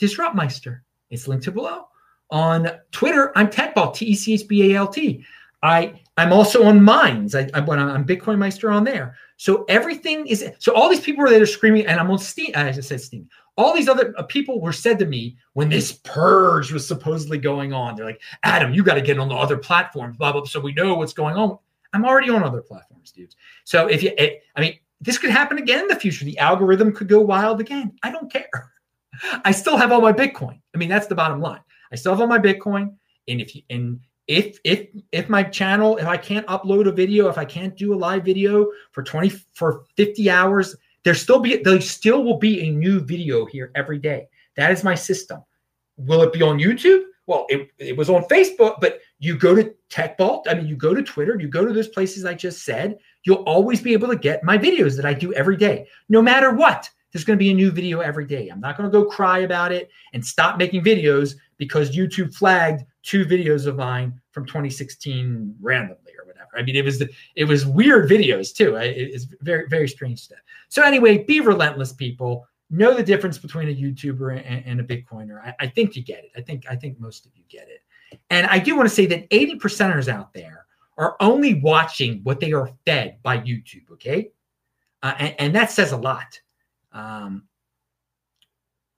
disruptmeister. 0.00 0.80
It's 1.10 1.28
linked 1.28 1.44
to 1.44 1.52
below. 1.52 1.88
On 2.30 2.68
Twitter, 2.92 3.32
I'm 3.36 3.48
Techbalt, 3.48 3.94
T 3.94 4.06
E 4.06 4.14
C 4.14 4.34
H 4.34 4.48
B 4.48 4.72
A 4.72 4.78
L 4.78 4.88
T. 4.88 5.24
I 5.62 6.00
I'm 6.16 6.32
also 6.32 6.64
on 6.64 6.82
Minds. 6.82 7.34
I, 7.34 7.48
I 7.54 7.60
I'm 7.60 8.04
Bitcoin 8.04 8.38
Meister 8.38 8.70
on 8.70 8.84
there. 8.84 9.16
So 9.36 9.64
everything 9.68 10.26
is 10.26 10.48
so 10.58 10.74
all 10.74 10.88
these 10.88 11.00
people 11.00 11.22
were 11.22 11.30
there 11.30 11.46
screaming, 11.46 11.86
and 11.86 11.98
I'm 11.98 12.10
on 12.10 12.18
Steem. 12.18 12.52
I 12.54 12.70
just 12.72 12.88
said 12.88 13.00
Steem. 13.00 13.28
All 13.56 13.74
these 13.74 13.88
other 13.88 14.14
uh, 14.16 14.22
people 14.24 14.60
were 14.60 14.72
said 14.72 14.98
to 15.00 15.06
me 15.06 15.36
when 15.54 15.68
this 15.68 15.92
purge 16.04 16.72
was 16.72 16.86
supposedly 16.86 17.38
going 17.38 17.72
on. 17.72 17.96
They're 17.96 18.04
like, 18.04 18.20
Adam, 18.44 18.72
you 18.72 18.84
got 18.84 18.94
to 18.94 19.00
get 19.00 19.18
on 19.18 19.28
the 19.28 19.34
other 19.34 19.56
platforms, 19.56 20.16
blah 20.16 20.32
blah, 20.32 20.44
so 20.44 20.60
we 20.60 20.72
know 20.72 20.94
what's 20.94 21.12
going 21.12 21.36
on. 21.36 21.58
I'm 21.92 22.04
already 22.04 22.30
on 22.30 22.42
other 22.42 22.62
platforms, 22.62 23.10
dudes. 23.12 23.36
So 23.64 23.86
if 23.86 24.02
you, 24.02 24.12
it, 24.18 24.42
I 24.54 24.60
mean, 24.60 24.78
this 25.00 25.18
could 25.18 25.30
happen 25.30 25.58
again 25.58 25.80
in 25.80 25.88
the 25.88 25.96
future. 25.96 26.24
The 26.24 26.38
algorithm 26.38 26.92
could 26.92 27.08
go 27.08 27.20
wild 27.20 27.60
again. 27.60 27.96
I 28.02 28.10
don't 28.10 28.30
care. 28.30 28.50
I 29.44 29.52
still 29.52 29.76
have 29.76 29.92
all 29.92 30.00
my 30.00 30.12
Bitcoin. 30.12 30.60
I 30.74 30.78
mean, 30.78 30.88
that's 30.88 31.06
the 31.06 31.14
bottom 31.14 31.40
line. 31.40 31.60
I 31.92 31.96
still 31.96 32.12
have 32.12 32.20
all 32.20 32.26
my 32.26 32.38
Bitcoin, 32.38 32.94
and 33.28 33.40
if 33.40 33.54
you 33.54 33.62
and 33.70 34.00
if 34.26 34.58
if 34.64 34.88
if 35.10 35.28
my 35.30 35.42
channel 35.42 35.96
if 35.96 36.06
i 36.06 36.14
can't 36.14 36.46
upload 36.48 36.86
a 36.86 36.92
video 36.92 37.30
if 37.30 37.38
i 37.38 37.46
can't 37.46 37.74
do 37.78 37.94
a 37.94 37.96
live 37.96 38.26
video 38.26 38.70
for 38.92 39.02
20 39.02 39.30
for 39.54 39.86
50 39.96 40.28
hours 40.28 40.76
there 41.04 41.14
still 41.14 41.40
be 41.40 41.56
there 41.56 41.80
still 41.80 42.22
will 42.22 42.36
be 42.36 42.68
a 42.68 42.70
new 42.70 43.00
video 43.00 43.46
here 43.46 43.70
every 43.74 43.98
day. 43.98 44.28
That 44.56 44.70
is 44.72 44.84
my 44.84 44.94
system. 44.94 45.42
Will 45.96 46.22
it 46.22 46.32
be 46.32 46.42
on 46.42 46.58
youtube? 46.58 47.04
Well 47.26 47.46
it, 47.48 47.70
it 47.78 47.96
was 47.96 48.10
on 48.10 48.24
facebook 48.24 48.80
but 48.80 49.00
you 49.18 49.36
go 49.36 49.54
to 49.54 49.74
techbalt 49.90 50.44
i 50.48 50.54
mean 50.54 50.66
you 50.66 50.76
go 50.76 50.94
to 50.94 51.02
twitter 51.02 51.38
you 51.38 51.48
go 51.48 51.64
to 51.64 51.72
those 51.72 51.88
places 51.88 52.24
i 52.24 52.34
just 52.34 52.64
said 52.64 52.98
you'll 53.24 53.44
always 53.44 53.80
be 53.80 53.92
able 53.92 54.08
to 54.08 54.16
get 54.16 54.44
my 54.44 54.56
videos 54.56 54.96
that 54.96 55.04
i 55.04 55.12
do 55.12 55.32
every 55.34 55.56
day 55.56 55.86
no 56.08 56.22
matter 56.22 56.54
what 56.54 56.88
there's 57.12 57.24
going 57.24 57.38
to 57.38 57.42
be 57.42 57.50
a 57.50 57.54
new 57.54 57.70
video 57.70 58.00
every 58.00 58.26
day 58.26 58.48
i'm 58.48 58.60
not 58.60 58.76
going 58.76 58.90
to 58.90 58.92
go 58.92 59.04
cry 59.04 59.40
about 59.40 59.72
it 59.72 59.90
and 60.12 60.24
stop 60.24 60.58
making 60.58 60.82
videos 60.82 61.34
because 61.56 61.96
youtube 61.96 62.34
flagged 62.34 62.84
two 63.08 63.24
videos 63.24 63.66
of 63.66 63.76
mine 63.76 64.20
from 64.32 64.44
2016 64.44 65.56
randomly 65.60 66.12
or 66.18 66.26
whatever. 66.26 66.50
I 66.56 66.62
mean, 66.62 66.76
it 66.76 66.84
was 66.84 66.98
the, 66.98 67.08
it 67.36 67.44
was 67.44 67.66
weird 67.66 68.08
videos 68.08 68.54
too. 68.54 68.76
It's 68.76 69.26
very 69.40 69.66
very 69.68 69.88
strange 69.88 70.20
stuff. 70.20 70.38
So 70.68 70.82
anyway, 70.82 71.24
be 71.24 71.40
relentless, 71.40 71.92
people. 71.92 72.46
Know 72.70 72.94
the 72.94 73.02
difference 73.02 73.38
between 73.38 73.68
a 73.68 73.74
YouTuber 73.74 74.42
and, 74.44 74.64
and 74.66 74.80
a 74.80 74.84
Bitcoiner. 74.84 75.42
I, 75.42 75.54
I, 75.58 75.66
think 75.68 75.96
you 75.96 76.02
get 76.02 76.18
it. 76.18 76.32
I 76.36 76.42
think 76.42 76.66
I 76.70 76.76
think 76.76 77.00
most 77.00 77.24
of 77.24 77.32
you 77.34 77.42
get 77.48 77.66
it. 77.68 77.80
And 78.28 78.46
I 78.46 78.58
do 78.58 78.76
want 78.76 78.88
to 78.88 78.94
say 78.94 79.06
that 79.06 79.26
80 79.30 79.58
percenters 79.58 80.08
out 80.08 80.34
there 80.34 80.66
are 80.98 81.16
only 81.20 81.54
watching 81.54 82.20
what 82.24 82.40
they 82.40 82.52
are 82.52 82.70
fed 82.84 83.16
by 83.22 83.38
YouTube. 83.38 83.90
Okay, 83.92 84.30
uh, 85.02 85.14
and, 85.18 85.34
and, 85.38 85.54
that 85.54 85.70
says 85.70 85.92
a 85.92 85.96
lot. 85.96 86.38
Um, 86.98 87.44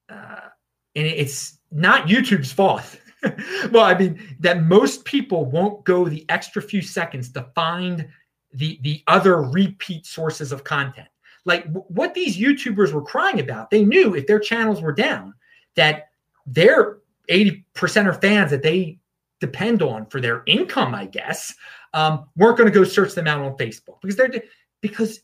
uh, 0.09 0.49
and 0.97 1.07
it's 1.07 1.59
not 1.71 2.09
YouTube's 2.09 2.53
fault. 2.53 2.99
well, 3.71 3.85
I 3.85 3.97
mean 3.97 4.37
that 4.41 4.65
most 4.65 5.05
people 5.05 5.45
won't 5.45 5.85
go 5.85 6.09
the 6.09 6.25
extra 6.29 6.63
few 6.63 6.81
seconds 6.81 7.31
to 7.33 7.47
find 7.55 8.09
the 8.53 8.81
the 8.83 9.03
other 9.07 9.43
repeat 9.43 10.07
sources 10.07 10.53
of 10.53 10.65
content. 10.65 11.09
Like 11.45 11.65
w- 11.65 11.85
what 11.89 12.15
these 12.15 12.39
YouTubers 12.39 12.93
were 12.93 13.03
crying 13.03 13.41
about, 13.41 13.71
they 13.71 13.85
knew 13.85 14.15
if 14.15 14.27
their 14.27 14.41
channels 14.41 14.81
were 14.81 14.93
down, 14.93 15.35
that 15.77 16.09
their 16.47 16.99
80% 17.31 18.09
of 18.09 18.21
fans 18.21 18.51
that 18.51 18.63
they 18.63 18.99
depend 19.41 19.83
on 19.83 20.07
for 20.07 20.21
their 20.21 20.43
income, 20.47 20.95
I 20.95 21.07
guess, 21.07 21.55
um, 21.95 22.27
weren't 22.37 22.59
going 22.59 22.71
to 22.71 22.77
go 22.77 22.85
search 22.85 23.15
them 23.15 23.27
out 23.27 23.43
on 23.43 23.57
Facebook 23.57 24.01
because 24.01 24.17
they're 24.17 24.43
because, 24.81 25.21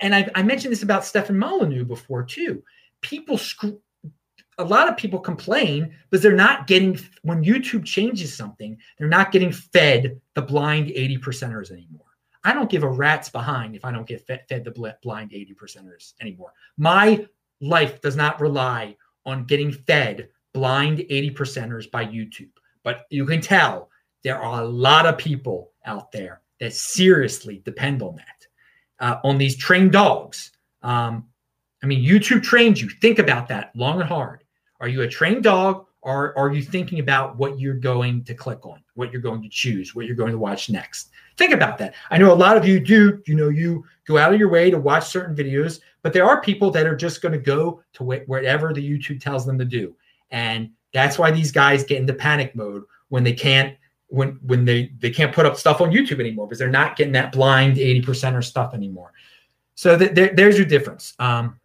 and 0.00 0.14
I, 0.14 0.28
I 0.34 0.42
mentioned 0.42 0.72
this 0.72 0.82
about 0.82 1.04
Stefan 1.04 1.38
Molyneux 1.38 1.84
before 1.84 2.22
too. 2.24 2.62
People 3.00 3.38
screw 3.38 3.80
a 4.58 4.64
lot 4.64 4.88
of 4.88 4.96
people 4.96 5.18
complain 5.18 5.94
because 6.08 6.22
they're 6.22 6.32
not 6.32 6.66
getting 6.66 6.98
when 7.22 7.44
YouTube 7.44 7.84
changes 7.84 8.34
something, 8.34 8.76
they're 8.98 9.08
not 9.08 9.32
getting 9.32 9.52
fed 9.52 10.20
the 10.34 10.42
blind 10.42 10.90
80 10.90 11.18
percenters 11.18 11.70
anymore. 11.70 12.06
I 12.42 12.54
don't 12.54 12.70
give 12.70 12.82
a 12.82 12.88
rat's 12.88 13.28
behind 13.28 13.74
if 13.74 13.84
I 13.84 13.92
don't 13.92 14.06
get 14.06 14.26
fed, 14.26 14.44
fed 14.48 14.64
the 14.64 14.94
blind 15.02 15.32
80 15.32 15.54
percenters 15.54 16.14
anymore. 16.20 16.52
My 16.78 17.26
life 17.60 18.00
does 18.00 18.16
not 18.16 18.40
rely 18.40 18.96
on 19.26 19.44
getting 19.44 19.72
fed 19.72 20.28
blind 20.54 21.00
80 21.00 21.30
percenters 21.32 21.90
by 21.90 22.06
YouTube. 22.06 22.52
But 22.82 23.06
you 23.10 23.26
can 23.26 23.40
tell 23.40 23.90
there 24.22 24.40
are 24.40 24.62
a 24.62 24.66
lot 24.66 25.06
of 25.06 25.18
people 25.18 25.72
out 25.84 26.12
there 26.12 26.40
that 26.60 26.72
seriously 26.72 27.60
depend 27.64 28.00
on 28.00 28.16
that, 28.16 28.35
uh, 29.00 29.16
on 29.24 29.38
these 29.38 29.56
trained 29.56 29.92
dogs. 29.92 30.52
Um, 30.82 31.26
I 31.82 31.86
mean, 31.86 32.04
YouTube 32.04 32.42
trains 32.42 32.80
you. 32.80 32.88
Think 32.88 33.18
about 33.18 33.48
that 33.48 33.72
long 33.74 34.00
and 34.00 34.08
hard. 34.08 34.44
Are 34.80 34.88
you 34.88 35.02
a 35.02 35.08
trained 35.08 35.44
dog 35.44 35.86
or 36.02 36.36
are 36.38 36.52
you 36.52 36.62
thinking 36.62 37.00
about 37.00 37.36
what 37.36 37.58
you're 37.58 37.74
going 37.74 38.22
to 38.24 38.34
click 38.34 38.64
on, 38.64 38.82
what 38.94 39.12
you're 39.12 39.22
going 39.22 39.42
to 39.42 39.48
choose, 39.48 39.94
what 39.94 40.06
you're 40.06 40.16
going 40.16 40.32
to 40.32 40.38
watch 40.38 40.70
next? 40.70 41.10
Think 41.36 41.52
about 41.52 41.78
that. 41.78 41.94
I 42.10 42.18
know 42.18 42.32
a 42.32 42.34
lot 42.34 42.56
of 42.56 42.66
you 42.66 42.80
do, 42.80 43.22
you 43.26 43.34
know, 43.34 43.48
you 43.48 43.84
go 44.06 44.16
out 44.16 44.32
of 44.32 44.38
your 44.38 44.48
way 44.48 44.70
to 44.70 44.78
watch 44.78 45.06
certain 45.08 45.34
videos, 45.34 45.80
but 46.02 46.12
there 46.12 46.24
are 46.24 46.40
people 46.40 46.70
that 46.70 46.86
are 46.86 46.96
just 46.96 47.22
going 47.22 47.32
to 47.32 47.38
go 47.38 47.82
to 47.94 48.04
whatever 48.04 48.72
the 48.72 48.88
YouTube 48.88 49.20
tells 49.20 49.44
them 49.44 49.58
to 49.58 49.64
do. 49.64 49.94
And 50.30 50.70
that's 50.92 51.18
why 51.18 51.30
these 51.30 51.52
guys 51.52 51.84
get 51.84 52.00
into 52.00 52.14
panic 52.14 52.54
mode 52.54 52.84
when 53.08 53.24
they 53.24 53.32
can't 53.32 53.76
when 54.08 54.38
when 54.42 54.64
they 54.64 54.92
they 55.00 55.10
can't 55.10 55.34
put 55.34 55.46
up 55.46 55.56
stuff 55.56 55.80
on 55.80 55.90
YouTube 55.90 56.20
anymore 56.20 56.46
because 56.46 56.58
they're 56.58 56.68
not 56.68 56.96
getting 56.96 57.12
that 57.12 57.32
blind 57.32 57.76
80% 57.76 58.34
or 58.34 58.42
stuff 58.42 58.74
anymore. 58.74 59.12
So 59.74 59.98
th- 59.98 60.12
there, 60.12 60.32
there's 60.34 60.56
your 60.56 60.66
difference. 60.66 61.14
Um, 61.18 61.58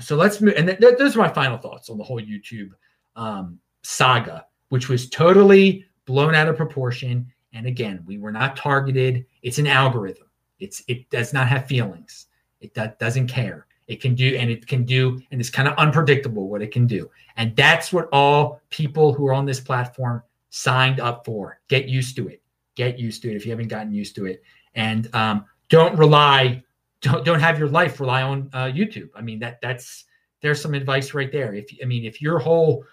so 0.00 0.16
let's 0.16 0.40
move. 0.40 0.54
And 0.56 0.68
th- 0.68 0.80
th- 0.80 0.98
those 0.98 1.16
are 1.16 1.20
my 1.20 1.28
final 1.28 1.58
thoughts 1.58 1.90
on 1.90 1.98
the 1.98 2.04
whole 2.04 2.20
YouTube 2.20 2.70
um, 3.16 3.58
saga, 3.82 4.46
which 4.68 4.88
was 4.88 5.08
totally 5.08 5.86
blown 6.06 6.34
out 6.34 6.48
of 6.48 6.56
proportion. 6.56 7.30
And 7.52 7.66
again, 7.66 8.02
we 8.06 8.18
were 8.18 8.32
not 8.32 8.56
targeted. 8.56 9.24
It's 9.42 9.58
an 9.58 9.66
algorithm. 9.66 10.28
It's 10.60 10.82
it 10.88 11.08
does 11.10 11.32
not 11.32 11.48
have 11.48 11.66
feelings. 11.66 12.26
It 12.60 12.74
do- 12.74 12.92
doesn't 12.98 13.28
care. 13.28 13.66
It 13.86 14.00
can 14.00 14.14
do 14.14 14.34
and 14.36 14.50
it 14.50 14.66
can 14.66 14.84
do, 14.84 15.20
and 15.30 15.40
it's 15.40 15.50
kind 15.50 15.68
of 15.68 15.74
unpredictable 15.76 16.48
what 16.48 16.62
it 16.62 16.72
can 16.72 16.86
do. 16.86 17.10
And 17.36 17.54
that's 17.54 17.92
what 17.92 18.08
all 18.12 18.60
people 18.70 19.12
who 19.12 19.26
are 19.26 19.34
on 19.34 19.44
this 19.44 19.60
platform 19.60 20.22
signed 20.54 21.00
up 21.00 21.24
for. 21.24 21.58
Get 21.66 21.88
used 21.88 22.14
to 22.14 22.28
it. 22.28 22.40
Get 22.76 22.96
used 22.96 23.22
to 23.22 23.30
it 23.30 23.34
if 23.34 23.44
you 23.44 23.50
haven't 23.50 23.68
gotten 23.68 23.92
used 23.92 24.14
to 24.14 24.26
it. 24.26 24.40
And 24.76 25.12
um, 25.12 25.46
don't 25.68 25.98
rely 25.98 26.62
don't 27.00 27.24
don't 27.24 27.40
have 27.40 27.58
your 27.58 27.68
life 27.68 27.98
rely 27.98 28.22
on 28.22 28.50
uh, 28.52 28.66
YouTube. 28.66 29.08
I 29.16 29.20
mean 29.20 29.40
that 29.40 29.60
that's 29.60 30.04
there's 30.42 30.60
some 30.60 30.74
advice 30.74 31.12
right 31.12 31.30
there. 31.32 31.54
If 31.54 31.66
I 31.82 31.86
mean 31.86 32.04
if 32.04 32.22
your 32.22 32.38
whole 32.38 32.84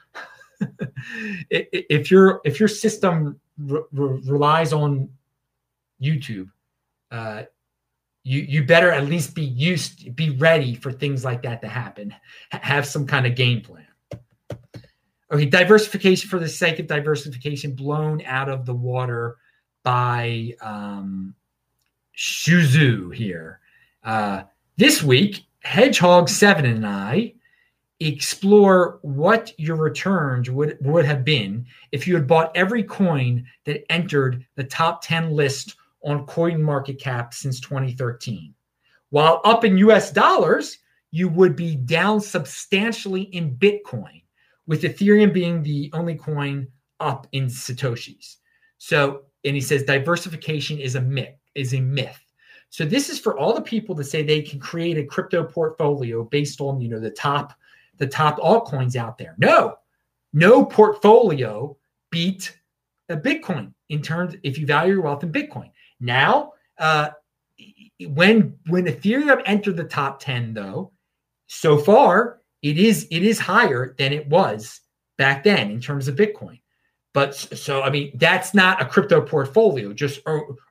if 1.52 2.10
your 2.10 2.42
if 2.46 2.60
your 2.60 2.68
system 2.68 3.40
re- 3.60 3.84
re- 3.92 4.22
relies 4.26 4.74
on 4.74 5.10
YouTube, 6.02 6.50
uh, 7.12 7.44
you 8.24 8.42
you 8.42 8.66
better 8.66 8.92
at 8.92 9.06
least 9.06 9.36
be 9.36 9.46
used 9.46 10.16
be 10.16 10.32
ready 10.32 10.74
for 10.74 10.92
things 10.92 11.24
like 11.24 11.44
that 11.44 11.62
to 11.62 11.68
happen. 11.68 12.12
H- 12.52 12.62
have 12.64 12.88
some 12.88 13.06
kind 13.06 13.28
of 13.28 13.36
game 13.36 13.62
plan. 13.62 13.81
Okay, 15.32 15.46
diversification 15.46 16.30
for 16.30 16.40
the 16.40 16.50
sake 16.50 16.80
of 16.80 16.88
diversification, 16.88 17.74
blown 17.74 18.22
out 18.26 18.50
of 18.50 18.66
the 18.66 18.74
water 18.74 19.38
by 19.84 20.54
um, 20.62 21.34
Shuzu 22.18 23.16
here. 23.16 23.62
Uh, 24.04 24.44
this 24.76 25.02
week, 25.02 25.46
Hedgehog7 25.66 26.66
and 26.66 26.86
I 26.86 27.34
explore 28.02 29.00
what 29.04 29.54
your 29.58 29.78
returns 29.78 30.50
would, 30.50 30.78
would 30.82 31.06
have 31.06 31.24
been 31.24 31.66
if 31.92 32.08
you 32.08 32.16
had 32.16 32.28
bought 32.28 32.56
every 32.56 32.84
coin 32.84 33.46
that 33.66 33.90
entered 33.92 34.46
the 34.56 34.64
top 34.64 35.04
10 35.04 35.32
list 35.32 35.76
on 36.04 36.26
coin 36.26 36.62
market 36.62 37.00
cap 37.00 37.34
since 37.34 37.60
2013. 37.60 38.54
While 39.12 39.40
up 39.46 39.64
in 39.64 39.78
US 39.78 40.12
dollars, 40.12 40.80
you 41.12 41.30
would 41.30 41.56
be 41.56 41.76
down 41.76 42.20
substantially 42.20 43.24
in 43.24 43.56
Bitcoin, 43.56 44.24
with 44.68 44.84
Ethereum 44.84 45.34
being 45.34 45.64
the 45.64 45.90
only 45.94 46.16
coin 46.16 46.68
up 47.00 47.28
in 47.32 47.46
Satoshis. 47.48 48.38
So, 48.78 49.24
and 49.44 49.56
he 49.56 49.62
says 49.62 49.84
diversification 49.84 50.80
is 50.80 50.96
a 50.96 51.02
myth, 51.02 51.36
is 51.56 51.74
a 51.74 51.82
myth. 51.82 52.20
So 52.70 52.86
this 52.86 53.10
is 53.10 53.20
for 53.20 53.38
all 53.38 53.54
the 53.54 53.62
people 53.62 53.96
that 53.96 54.06
say 54.06 54.24
they 54.24 54.42
can 54.42 54.60
create 54.60 54.98
a 54.98 55.04
crypto 55.04 55.44
portfolio 55.44 56.24
based 56.24 56.62
on, 56.62 56.80
you 56.80 56.88
know, 56.88 57.00
the 57.00 57.12
top 57.12 57.54
the 57.98 58.08
top 58.08 58.40
altcoins 58.40 58.96
out 58.96 59.18
there. 59.18 59.36
No. 59.38 59.76
No 60.34 60.66
portfolio 60.66 61.78
beat 62.10 62.58
a 63.10 63.18
Bitcoin 63.18 63.74
in 63.90 64.02
terms 64.02 64.36
if 64.44 64.58
you 64.58 64.66
value 64.66 64.94
your 64.94 65.04
wealth 65.04 65.24
in 65.24 65.32
Bitcoin. 65.32 65.70
Now, 66.00 66.54
uh, 66.80 67.10
when 68.08 68.58
when 68.68 68.86
Ethereum 68.86 69.42
entered 69.46 69.78
the 69.78 69.84
top 69.84 70.20
10 70.20 70.54
though, 70.54 70.92
so 71.48 71.78
far 71.78 72.41
it 72.62 72.78
is 72.78 73.08
it 73.12 73.24
is 73.24 73.40
higher 73.40 73.96
than 73.98 74.14
it 74.14 74.28
was 74.28 74.82
back 75.18 75.44
then 75.44 75.72
in 75.72 75.82
terms 75.82 76.08
of 76.08 76.16
Bitcoin. 76.16 76.60
But 77.14 77.36
so 77.36 77.82
I 77.82 77.90
mean, 77.90 78.12
that's 78.16 78.54
not 78.54 78.82
a 78.82 78.86
crypto 78.86 79.22
portfolio. 79.22 79.94
Just 79.94 80.22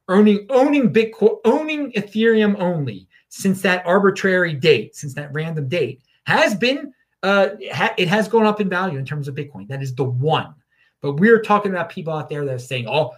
owning 0.09 0.47
owning 0.49 0.93
Bitcoin, 0.93 1.39
owning 1.45 1.93
Ethereum 1.93 2.59
only 2.59 3.09
since 3.29 3.63
that 3.63 3.85
arbitrary 3.87 4.55
date, 4.55 4.97
since 4.97 5.15
that 5.15 5.33
random 5.33 5.69
date, 5.69 6.03
has 6.27 6.55
been 6.55 6.93
uh, 7.23 7.51
it 7.99 8.09
has 8.09 8.29
gone 8.29 8.47
up 8.47 8.61
in 8.61 8.69
value 8.69 8.99
in 8.99 9.05
terms 9.05 9.29
of 9.29 9.35
Bitcoin. 9.35 9.69
That 9.69 9.83
is 9.83 9.95
the 9.95 10.05
one. 10.05 10.55
But 11.03 11.15
we're 11.15 11.41
talking 11.41 11.71
about 11.71 11.91
people 11.91 12.13
out 12.13 12.29
there 12.29 12.45
that 12.45 12.55
are 12.55 12.59
saying, 12.59 12.87
"Oh, 12.89 13.13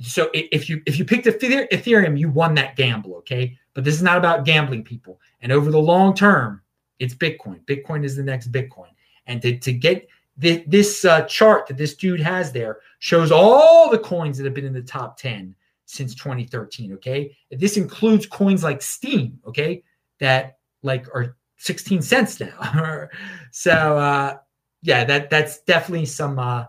so 0.00 0.30
if 0.34 0.68
you 0.68 0.82
if 0.86 0.98
you 0.98 1.04
picked 1.04 1.26
Ethereum, 1.26 2.18
you 2.18 2.28
won 2.28 2.54
that 2.54 2.76
gamble." 2.76 3.16
Okay, 3.16 3.56
but 3.74 3.84
this 3.84 3.94
is 3.94 4.02
not 4.02 4.18
about 4.18 4.44
gambling, 4.44 4.84
people. 4.84 5.20
And 5.40 5.52
over 5.52 5.70
the 5.70 5.78
long 5.78 6.14
term, 6.14 6.62
it's 7.00 7.14
Bitcoin. 7.14 7.64
Bitcoin 7.64 8.04
is 8.04 8.14
the 8.14 8.22
next 8.22 8.52
Bitcoin. 8.52 8.90
And 9.26 9.42
to, 9.42 9.58
to 9.58 9.72
get 9.72 10.08
this 10.36 11.04
uh, 11.04 11.22
chart 11.22 11.66
that 11.66 11.76
this 11.76 11.96
dude 11.96 12.20
has 12.20 12.52
there 12.52 12.78
shows 13.00 13.32
all 13.32 13.90
the 13.90 13.98
coins 13.98 14.38
that 14.38 14.44
have 14.44 14.54
been 14.54 14.64
in 14.64 14.72
the 14.72 14.82
top 14.82 15.18
10 15.18 15.54
since 15.86 16.14
2013. 16.14 16.94
Okay. 16.94 17.36
This 17.50 17.76
includes 17.76 18.26
coins 18.26 18.62
like 18.62 18.80
Steem. 18.80 19.40
Okay. 19.46 19.82
That 20.20 20.58
like 20.82 21.06
are 21.14 21.36
16 21.58 22.02
cents 22.02 22.40
now. 22.40 23.08
so, 23.50 23.98
uh, 23.98 24.36
yeah, 24.82 25.04
that 25.04 25.28
that's 25.28 25.60
definitely 25.62 26.06
some 26.06 26.38
uh, 26.38 26.64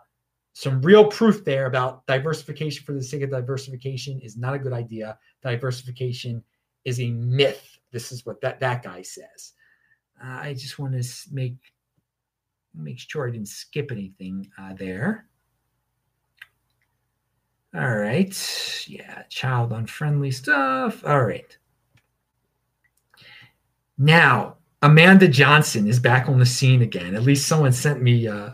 some 0.53 0.81
real 0.81 1.05
proof 1.05 1.45
there 1.45 1.65
about 1.65 2.05
diversification 2.07 2.83
for 2.83 2.91
the 2.93 3.03
sake 3.03 3.21
of 3.21 3.31
diversification 3.31 4.19
is 4.19 4.35
not 4.35 4.53
a 4.53 4.59
good 4.59 4.73
idea. 4.73 5.17
Diversification 5.41 6.43
is 6.83 6.99
a 6.99 7.09
myth. 7.09 7.77
This 7.91 8.11
is 8.11 8.25
what 8.25 8.41
that 8.41 8.59
that 8.59 8.83
guy 8.83 9.01
says. 9.01 9.53
Uh, 10.23 10.39
I 10.41 10.53
just 10.53 10.79
want 10.79 10.93
to 10.93 11.09
make 11.31 11.55
make 12.73 12.99
sure 12.99 13.27
I 13.27 13.31
didn't 13.31 13.49
skip 13.49 13.91
anything 13.91 14.49
uh, 14.57 14.73
there. 14.73 15.27
All 17.73 17.95
right. 17.95 18.85
Yeah, 18.87 19.23
child 19.29 19.71
unfriendly 19.71 20.31
stuff. 20.31 21.05
All 21.05 21.23
right. 21.23 21.57
Now, 23.97 24.57
Amanda 24.81 25.27
Johnson 25.27 25.87
is 25.87 25.99
back 25.99 26.27
on 26.27 26.39
the 26.39 26.45
scene 26.45 26.81
again. 26.81 27.15
At 27.15 27.23
least 27.23 27.47
someone 27.47 27.71
sent 27.71 28.01
me 28.01 28.27
uh, 28.27 28.51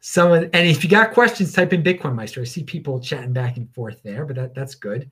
someone. 0.00 0.50
And 0.52 0.66
if 0.66 0.82
you 0.82 0.90
got 0.90 1.12
questions, 1.12 1.52
type 1.52 1.72
in 1.72 1.82
Bitcoin 1.82 2.14
Meister. 2.14 2.40
I 2.40 2.44
see 2.44 2.64
people 2.64 3.00
chatting 3.00 3.32
back 3.32 3.56
and 3.56 3.72
forth 3.74 4.02
there, 4.02 4.24
but 4.24 4.36
that, 4.36 4.54
that's 4.54 4.74
good. 4.74 5.10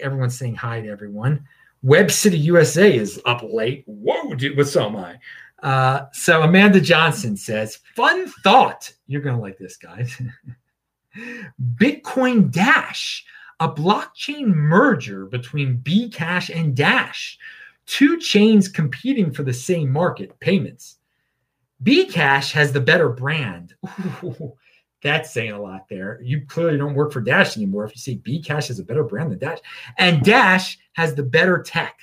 Everyone's 0.00 0.38
saying 0.38 0.54
hi 0.54 0.80
to 0.80 0.88
everyone. 0.88 1.44
Web 1.82 2.10
City 2.10 2.38
USA 2.38 2.94
is 2.94 3.20
up 3.24 3.42
late. 3.42 3.84
Whoa, 3.86 4.34
dude, 4.34 4.56
what's 4.56 4.72
so 4.72 4.86
am 4.86 4.96
I? 4.96 5.18
Uh, 5.62 6.06
so 6.12 6.42
Amanda 6.42 6.80
Johnson 6.80 7.36
says, 7.36 7.78
fun 7.94 8.26
thought. 8.42 8.92
You're 9.06 9.22
to 9.36 9.42
like 9.42 9.58
this, 9.58 9.76
guys. 9.76 10.20
Bitcoin 11.76 12.50
Dash, 12.50 13.24
a 13.58 13.68
blockchain 13.68 14.46
merger 14.46 15.26
between 15.26 15.78
Bcash 15.78 16.54
and 16.54 16.74
Dash, 16.74 17.38
two 17.86 18.18
chains 18.18 18.68
competing 18.68 19.32
for 19.32 19.42
the 19.42 19.52
same 19.52 19.90
market, 19.90 20.38
payments. 20.40 20.98
Bcash 21.82 22.52
has 22.52 22.72
the 22.72 22.80
better 22.80 23.08
brand. 23.08 23.74
Ooh, 24.22 24.54
that's 25.02 25.32
saying 25.32 25.52
a 25.52 25.60
lot 25.60 25.88
there. 25.88 26.20
You 26.22 26.44
clearly 26.46 26.76
don't 26.78 26.94
work 26.94 27.12
for 27.12 27.20
Dash 27.20 27.56
anymore 27.56 27.84
if 27.84 27.94
you 27.94 28.00
say 28.00 28.16
Bcash 28.16 28.68
has 28.68 28.78
a 28.78 28.84
better 28.84 29.04
brand 29.04 29.32
than 29.32 29.38
Dash. 29.38 29.58
And 29.98 30.22
Dash 30.22 30.78
has 30.92 31.14
the 31.14 31.22
better 31.22 31.62
tech. 31.62 31.98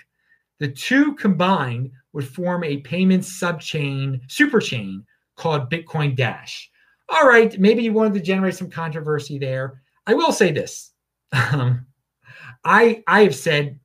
The 0.60 0.70
two 0.70 1.14
combined 1.16 1.92
would 2.14 2.28
form 2.28 2.64
a 2.64 2.78
payments 2.78 3.40
subchain, 3.40 4.22
super 4.28 4.60
chain 4.60 5.06
called 5.36 5.70
Bitcoin 5.70 6.16
Dash. 6.16 6.70
All 7.10 7.28
right, 7.28 7.58
maybe 7.60 7.84
you 7.84 7.94
wanted 7.94 8.16
to 8.16 8.22
generate 8.22 8.56
some 8.56 8.70
controversy 8.70 9.38
there. 9.38 9.82
I 10.08 10.14
will 10.14 10.32
say 10.32 10.52
this. 10.52 10.92
Um, 11.32 11.86
I 12.64 13.04
I 13.08 13.24
have 13.24 13.36
said 13.36 13.80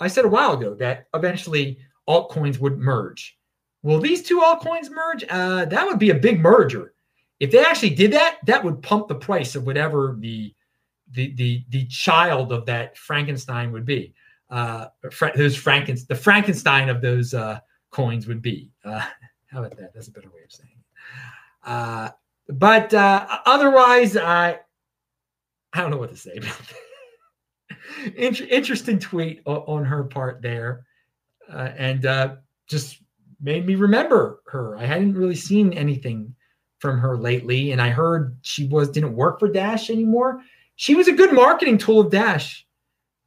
I 0.00 0.08
said 0.08 0.24
a 0.24 0.28
while 0.28 0.52
ago 0.54 0.74
that 0.74 1.06
eventually 1.14 1.78
altcoins 2.08 2.58
would 2.58 2.78
merge. 2.78 3.38
Will 3.82 4.00
these 4.00 4.22
two 4.22 4.40
altcoins 4.40 4.90
merge? 4.90 5.24
Uh, 5.28 5.64
that 5.64 5.86
would 5.86 5.98
be 5.98 6.10
a 6.10 6.14
big 6.14 6.40
merger. 6.40 6.91
If 7.42 7.50
they 7.50 7.58
actually 7.58 7.90
did 7.90 8.12
that, 8.12 8.38
that 8.46 8.62
would 8.62 8.82
pump 8.82 9.08
the 9.08 9.16
price 9.16 9.56
of 9.56 9.66
whatever 9.66 10.16
the 10.20 10.54
the 11.10 11.34
the, 11.34 11.64
the 11.70 11.86
child 11.86 12.52
of 12.52 12.66
that 12.66 12.96
Frankenstein 12.96 13.72
would 13.72 13.84
be 13.84 14.14
uh, 14.48 14.86
those 15.34 15.56
Frankens, 15.56 16.06
the 16.06 16.14
Frankenstein 16.14 16.88
of 16.88 17.00
those 17.00 17.34
uh, 17.34 17.58
coins 17.90 18.28
would 18.28 18.42
be. 18.42 18.70
Uh, 18.84 19.00
how 19.46 19.58
about 19.64 19.76
that? 19.76 19.92
That's 19.92 20.06
a 20.06 20.12
better 20.12 20.28
way 20.28 20.42
of 20.44 20.52
saying 20.52 20.70
it. 20.70 21.68
Uh, 21.68 22.10
but 22.48 22.94
uh, 22.94 23.26
otherwise, 23.44 24.16
I 24.16 24.60
I 25.72 25.80
don't 25.80 25.90
know 25.90 25.96
what 25.96 26.10
to 26.10 26.16
say 26.16 26.38
interesting 28.16 29.00
tweet 29.00 29.42
o- 29.46 29.64
on 29.64 29.84
her 29.84 30.04
part 30.04 30.42
there, 30.42 30.84
uh, 31.52 31.70
and 31.76 32.06
uh, 32.06 32.36
just 32.68 33.02
made 33.40 33.66
me 33.66 33.74
remember 33.74 34.42
her. 34.46 34.76
I 34.76 34.86
hadn't 34.86 35.14
really 35.14 35.34
seen 35.34 35.72
anything 35.72 36.36
from 36.82 36.98
her 36.98 37.16
lately, 37.16 37.72
and 37.72 37.80
I 37.80 37.88
heard 37.88 38.36
she 38.42 38.66
was 38.66 38.90
didn't 38.90 39.16
work 39.16 39.38
for 39.38 39.48
Dash 39.48 39.88
anymore. 39.88 40.42
She 40.76 40.94
was 40.94 41.08
a 41.08 41.12
good 41.12 41.32
marketing 41.32 41.78
tool 41.78 42.00
of 42.00 42.10
Dash 42.10 42.66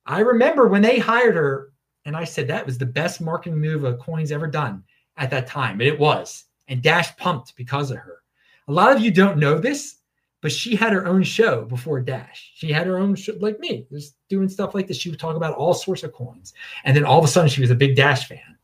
I 0.06 0.20
remember 0.20 0.68
when 0.68 0.82
they 0.82 1.00
hired 1.00 1.36
her, 1.36 1.72
and 2.06 2.16
I 2.16 2.24
said 2.26 2.48
that 2.48 2.66
was 2.66 2.78
the 2.78 2.86
best 2.86 3.22
marketing 3.22 3.60
move 3.60 3.84
a 3.84 3.98
coin's 3.98 4.32
ever 4.32 4.48
done 4.48 4.84
at 5.18 5.32
that 5.32 5.48
time. 5.48 5.74
And 5.74 5.90
it 5.90 6.00
was. 6.00 6.46
And 6.68 6.82
Dash 6.82 7.16
pumped 7.18 7.56
because 7.56 7.92
of 7.92 7.98
her. 7.98 8.22
A 8.68 8.72
lot 8.72 8.96
of 8.96 9.02
you 9.02 9.12
don't 9.12 9.40
know 9.40 9.58
this, 9.58 9.98
but 10.42 10.52
she 10.52 10.76
had 10.76 10.94
her 10.94 11.08
own 11.08 11.24
show 11.24 11.66
before 11.66 12.00
Dash. 12.02 12.52
She 12.56 12.72
had 12.72 12.86
her 12.86 12.98
own 12.98 13.16
show, 13.16 13.34
like 13.40 13.60
me, 13.60 13.88
just 13.92 14.16
doing 14.30 14.48
stuff 14.48 14.76
like 14.76 14.88
this. 14.88 14.98
She 14.98 15.10
would 15.10 15.20
talk 15.20 15.36
about 15.36 15.56
all 15.56 15.74
sorts 15.74 16.04
of 16.04 16.14
coins. 16.14 16.54
And 16.84 16.96
then 16.96 17.06
all 17.06 17.20
of 17.20 17.26
a 17.26 17.28
sudden, 17.28 17.50
she 17.50 17.62
was 17.62 17.72
a 17.72 17.76
big 17.76 17.96
Dash 17.96 18.28
fan. 18.28 18.58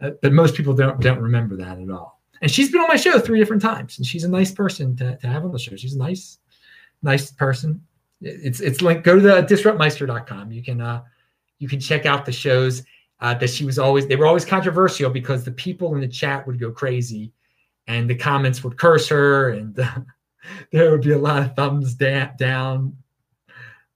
Uh, 0.00 0.10
but 0.22 0.32
most 0.32 0.54
people 0.54 0.74
don't 0.74 1.00
don't 1.00 1.20
remember 1.20 1.56
that 1.56 1.78
at 1.78 1.90
all. 1.90 2.17
And 2.40 2.50
she's 2.50 2.70
been 2.70 2.80
on 2.80 2.88
my 2.88 2.96
show 2.96 3.18
three 3.18 3.38
different 3.38 3.62
times, 3.62 3.98
and 3.98 4.06
she's 4.06 4.24
a 4.24 4.28
nice 4.28 4.52
person 4.52 4.96
to, 4.96 5.16
to 5.16 5.26
have 5.26 5.44
on 5.44 5.52
the 5.52 5.58
show. 5.58 5.76
She's 5.76 5.94
a 5.94 5.98
nice, 5.98 6.38
nice 7.02 7.32
person 7.32 7.80
it's 8.20 8.60
it's 8.60 8.82
like 8.82 9.04
go 9.04 9.16
to 9.16 9.20
the 9.20 9.42
disruptmeister.com. 9.42 10.52
You 10.52 10.62
can 10.62 10.80
uh 10.80 11.02
you 11.58 11.68
can 11.68 11.80
check 11.80 12.06
out 12.06 12.24
the 12.24 12.32
shows 12.32 12.82
uh, 13.20 13.34
that 13.34 13.50
she 13.50 13.64
was 13.64 13.78
always 13.78 14.06
they 14.06 14.16
were 14.16 14.26
always 14.26 14.44
controversial 14.44 15.10
because 15.10 15.44
the 15.44 15.52
people 15.52 15.94
in 15.94 16.00
the 16.00 16.08
chat 16.08 16.46
would 16.46 16.58
go 16.58 16.70
crazy 16.70 17.32
and 17.86 18.08
the 18.08 18.14
comments 18.14 18.62
would 18.62 18.78
curse 18.78 19.08
her 19.08 19.50
and 19.50 19.78
uh, 19.78 19.90
there 20.72 20.90
would 20.90 21.02
be 21.02 21.12
a 21.12 21.18
lot 21.18 21.42
of 21.42 21.54
thumbs 21.56 21.94
da- 21.94 22.30
down 22.38 22.96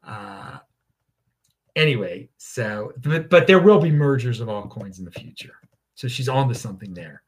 uh 0.04 0.58
anyway 1.76 2.28
so 2.36 2.92
but, 2.96 3.30
but 3.30 3.46
there 3.46 3.60
will 3.60 3.80
be 3.80 3.92
mergers 3.92 4.40
of 4.40 4.48
all 4.48 4.66
coins 4.66 4.98
in 4.98 5.04
the 5.04 5.10
future 5.12 5.54
so 6.02 6.08
she's 6.08 6.28
on 6.28 6.48
to 6.48 6.54
something 6.54 6.92
there 6.92 7.22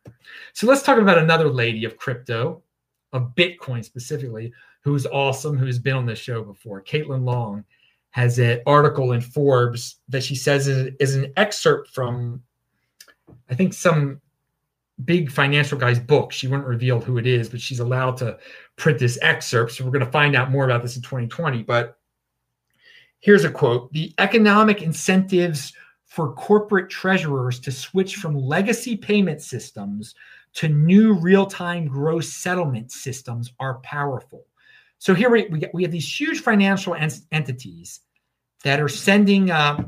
so 0.52 0.66
let's 0.66 0.82
talk 0.82 0.98
about 0.98 1.18
another 1.18 1.48
lady 1.48 1.84
of 1.84 1.96
crypto 1.96 2.62
of 3.12 3.34
bitcoin 3.34 3.84
specifically 3.84 4.52
who's 4.84 5.06
awesome, 5.06 5.56
who's 5.56 5.78
been 5.78 5.96
on 5.96 6.06
this 6.06 6.18
show 6.18 6.44
before. 6.44 6.82
Caitlin 6.82 7.24
Long 7.24 7.64
has 8.10 8.38
an 8.38 8.60
article 8.66 9.12
in 9.12 9.20
Forbes 9.20 9.96
that 10.08 10.22
she 10.22 10.34
says 10.34 10.68
is, 10.68 10.92
is 11.00 11.16
an 11.16 11.32
excerpt 11.36 11.90
from, 11.90 12.42
I 13.50 13.54
think, 13.54 13.72
some 13.72 14.20
big 15.04 15.30
financial 15.30 15.78
guy's 15.78 15.98
book. 15.98 16.32
She 16.32 16.46
wouldn't 16.46 16.68
reveal 16.68 17.00
who 17.00 17.16
it 17.16 17.26
is, 17.26 17.48
but 17.48 17.60
she's 17.60 17.80
allowed 17.80 18.18
to 18.18 18.38
print 18.76 18.98
this 18.98 19.18
excerpt. 19.22 19.72
So 19.72 19.84
we're 19.84 19.90
going 19.90 20.04
to 20.04 20.12
find 20.12 20.36
out 20.36 20.50
more 20.50 20.66
about 20.66 20.82
this 20.82 20.96
in 20.96 21.02
2020. 21.02 21.62
But 21.62 21.98
here's 23.20 23.44
a 23.44 23.50
quote 23.50 23.90
The 23.92 24.12
economic 24.18 24.82
incentives 24.82 25.72
for 26.14 26.32
corporate 26.34 26.88
treasurers 26.88 27.58
to 27.58 27.72
switch 27.72 28.14
from 28.14 28.38
legacy 28.38 28.96
payment 28.96 29.42
systems 29.42 30.14
to 30.52 30.68
new 30.68 31.12
real 31.14 31.44
time 31.44 31.88
gross 31.88 32.32
settlement 32.32 32.92
systems 32.92 33.52
are 33.58 33.80
powerful. 33.80 34.46
So 34.98 35.12
here 35.12 35.28
we, 35.28 35.48
we, 35.48 35.64
we 35.74 35.82
have 35.82 35.90
these 35.90 36.20
huge 36.20 36.38
financial 36.38 36.94
en- 36.94 37.10
entities 37.32 37.98
that 38.62 38.80
are 38.80 38.88
sending 38.88 39.50
uh, 39.50 39.86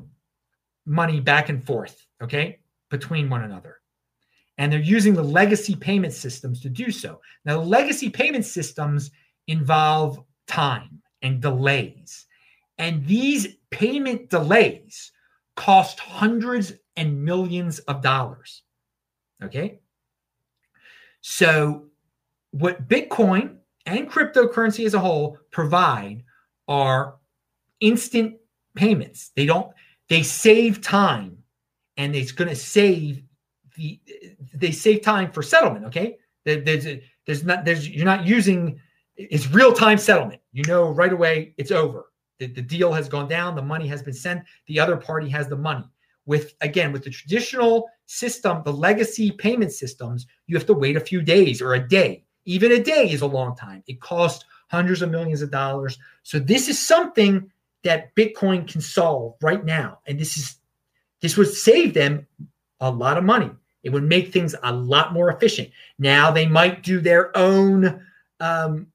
money 0.85 1.21
back 1.21 1.49
and 1.49 1.65
forth, 1.65 2.05
okay, 2.21 2.59
between 2.91 3.31
one 3.31 3.45
another. 3.45 3.77
And 4.59 4.73
they're 4.73 4.81
using 4.81 5.15
the 5.15 5.23
legacy 5.23 5.77
payment 5.77 6.13
systems 6.13 6.61
to 6.63 6.69
do 6.69 6.91
so. 6.91 7.21
Now, 7.45 7.61
legacy 7.61 8.11
payment 8.11 8.47
systems 8.47 9.13
involve 9.47 10.25
time 10.49 11.03
and 11.23 11.41
delays. 11.41 12.27
And 12.79 13.07
these 13.07 13.59
payment 13.71 14.29
delays 14.29 15.13
cost 15.57 15.99
hundreds 15.99 16.73
and 16.97 17.25
millions 17.25 17.79
of 17.81 18.03
dollars. 18.03 18.63
Okay. 19.43 19.81
So, 21.21 21.87
what 22.53 22.89
Bitcoin 22.89 23.57
and 23.85 24.11
cryptocurrency 24.11 24.87
as 24.87 24.95
a 24.95 24.99
whole 24.99 25.39
provide 25.51 26.23
are 26.69 27.17
instant 27.81 28.37
payments. 28.75 29.31
They 29.35 29.47
don't, 29.47 29.73
they 30.09 30.23
save 30.23 30.81
time 30.81 31.39
and 31.97 32.15
it's 32.15 32.33
going 32.33 32.49
to 32.49 32.57
save 32.57 33.23
the, 33.77 34.01
they 34.55 34.73
save 34.73 35.03
time 35.03 35.31
for 35.33 35.43
settlement. 35.43 35.85
Okay. 35.87 36.19
There's, 36.45 36.87
there's 37.27 37.45
not, 37.45 37.65
there's, 37.65 37.89
you're 37.89 38.05
not 38.05 38.27
using, 38.27 38.81
it's 39.17 39.51
real 39.51 39.73
time 39.73 39.99
settlement. 39.99 40.41
You 40.53 40.65
know, 40.65 40.91
right 40.91 41.13
away 41.13 41.55
it's 41.57 41.71
over. 41.71 42.06
The, 42.39 42.47
the 42.47 42.63
deal 42.63 42.93
has 42.93 43.09
gone 43.09 43.29
down. 43.29 43.55
The 43.55 43.63
money 43.63 43.87
has 43.89 44.03
been 44.03 44.15
sent. 44.15 44.45
The 44.67 44.81
other 44.81 44.97
party 44.97 45.29
has 45.31 45.49
the 45.49 45.57
money. 45.57 45.85
With, 46.27 46.55
again, 46.61 46.93
with 46.93 47.05
the 47.05 47.11
traditional 47.11 47.89
system, 48.07 48.63
the 48.65 48.73
legacy 48.73 49.31
payment 49.31 49.73
systems, 49.73 50.27
you 50.47 50.57
have 50.57 50.67
to 50.67 50.75
wait 50.75 50.97
a 50.97 51.01
few 51.01 51.23
days 51.23 51.63
or 51.63 51.75
a 51.75 51.89
day 51.89 52.25
even 52.47 52.73
a 52.73 52.83
day 52.83 53.11
is 53.11 53.21
a 53.21 53.27
long 53.27 53.55
time. 53.55 53.83
It 53.87 54.01
costs 54.01 54.45
hundreds 54.69 55.03
of 55.03 55.11
millions 55.11 55.43
of 55.43 55.51
dollars. 55.51 55.99
So 56.23 56.39
this 56.39 56.69
is 56.69 56.85
something 56.85 57.51
that 57.85 58.15
Bitcoin 58.17 58.67
can 58.67 58.81
solve 58.81 59.35
right 59.43 59.65
now. 59.65 59.99
And 60.07 60.19
this 60.19 60.37
is 60.37 60.57
this 61.21 61.37
would 61.37 61.53
save 61.53 61.93
them 61.93 62.27
a 62.81 62.91
lot 62.91 63.19
of 63.19 63.25
money. 63.25 63.51
It 63.83 63.91
would 63.91 64.05
make 64.05 64.33
things 64.33 64.55
a 64.63 64.73
lot 64.73 65.13
more 65.13 65.31
efficient. 65.31 65.71
Now 65.99 66.31
they 66.31 66.47
might 66.47 66.83
do 66.83 67.01
their 67.01 67.37
own. 67.37 68.01
Um, 68.41 68.89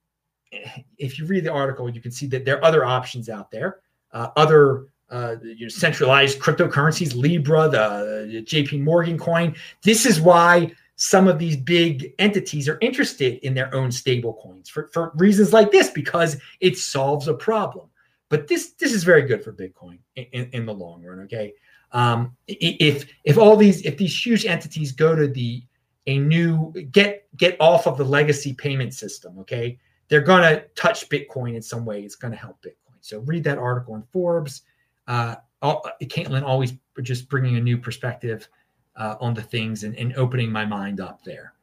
if 0.98 1.18
you 1.18 1.26
read 1.26 1.44
the 1.44 1.52
article, 1.52 1.90
you 1.90 2.02
can 2.02 2.12
see 2.12 2.28
that 2.28 2.46
there 2.46 2.58
are 2.58 2.64
other 2.64 2.86
options 2.86 3.30
out 3.30 3.52
there, 3.52 3.80
uh, 4.12 4.30
other 4.36 4.88
uh, 5.10 5.36
you 5.44 5.66
know, 5.66 5.70
centralized 5.70 6.40
cryptocurrencies, 6.40 7.16
Libra, 7.16 7.70
the, 7.70 8.30
the 8.32 8.42
JP 8.42 8.82
Morgan 8.82 9.18
coin. 9.18 9.56
This 9.84 10.06
is 10.06 10.22
why 10.22 10.72
some 10.96 11.28
of 11.28 11.40
these 11.40 11.58
big 11.58 12.14
entities 12.20 12.70
are 12.70 12.78
interested 12.82 13.40
in 13.46 13.54
their 13.54 13.74
own 13.74 13.92
stable 13.92 14.40
coins 14.42 14.70
for, 14.70 14.88
for 14.94 15.12
reasons 15.16 15.52
like 15.52 15.72
this, 15.72 15.90
because 15.90 16.38
it 16.60 16.78
solves 16.78 17.28
a 17.28 17.34
problem. 17.34 17.88
But 18.30 18.48
this 18.48 18.72
this 18.74 18.94
is 18.94 19.04
very 19.04 19.24
good 19.24 19.44
for 19.44 19.52
Bitcoin 19.52 20.00
in, 20.16 20.50
in 20.54 20.66
the 20.66 20.74
long 20.74 21.04
run. 21.04 21.20
Okay, 21.22 21.54
um, 21.92 22.38
if 22.48 23.06
if 23.26 23.38
all 23.38 23.58
these 23.58 23.82
if 23.82 23.98
these 23.98 24.26
huge 24.26 24.46
entities 24.46 24.94
go 24.94 25.16
to 25.16 25.28
the 25.28 25.64
a 26.08 26.18
new 26.18 26.72
get 26.92 27.28
get 27.36 27.58
off 27.60 27.88
of 27.88 27.98
the 27.98 28.06
legacy 28.06 28.54
payment 28.54 28.94
system, 28.94 29.38
okay, 29.40 29.78
they're 30.12 30.20
going 30.20 30.42
to 30.42 30.62
touch 30.76 31.08
Bitcoin 31.08 31.56
in 31.56 31.62
some 31.62 31.86
way. 31.86 32.02
It's 32.02 32.16
going 32.16 32.34
to 32.34 32.38
help 32.38 32.62
Bitcoin. 32.62 32.98
So 33.00 33.20
read 33.20 33.46
that 33.46 33.58
article 33.58 33.96
in 33.96 34.04
Forbes. 34.12 34.64
Uh, 35.08 35.36
Caitlin 35.64 36.44
always 36.44 36.74
just 37.02 37.30
bringing 37.30 37.56
a 37.56 37.62
new 37.62 37.78
perspective 37.78 38.50
uh, 38.98 39.16
on 39.22 39.34
the 39.34 39.42
things 39.42 39.86
and, 39.86 39.96
and 39.96 40.14
opening 40.18 40.52
my 40.52 40.66
mind 40.66 41.00
up 41.00 41.24
there. 41.24 41.54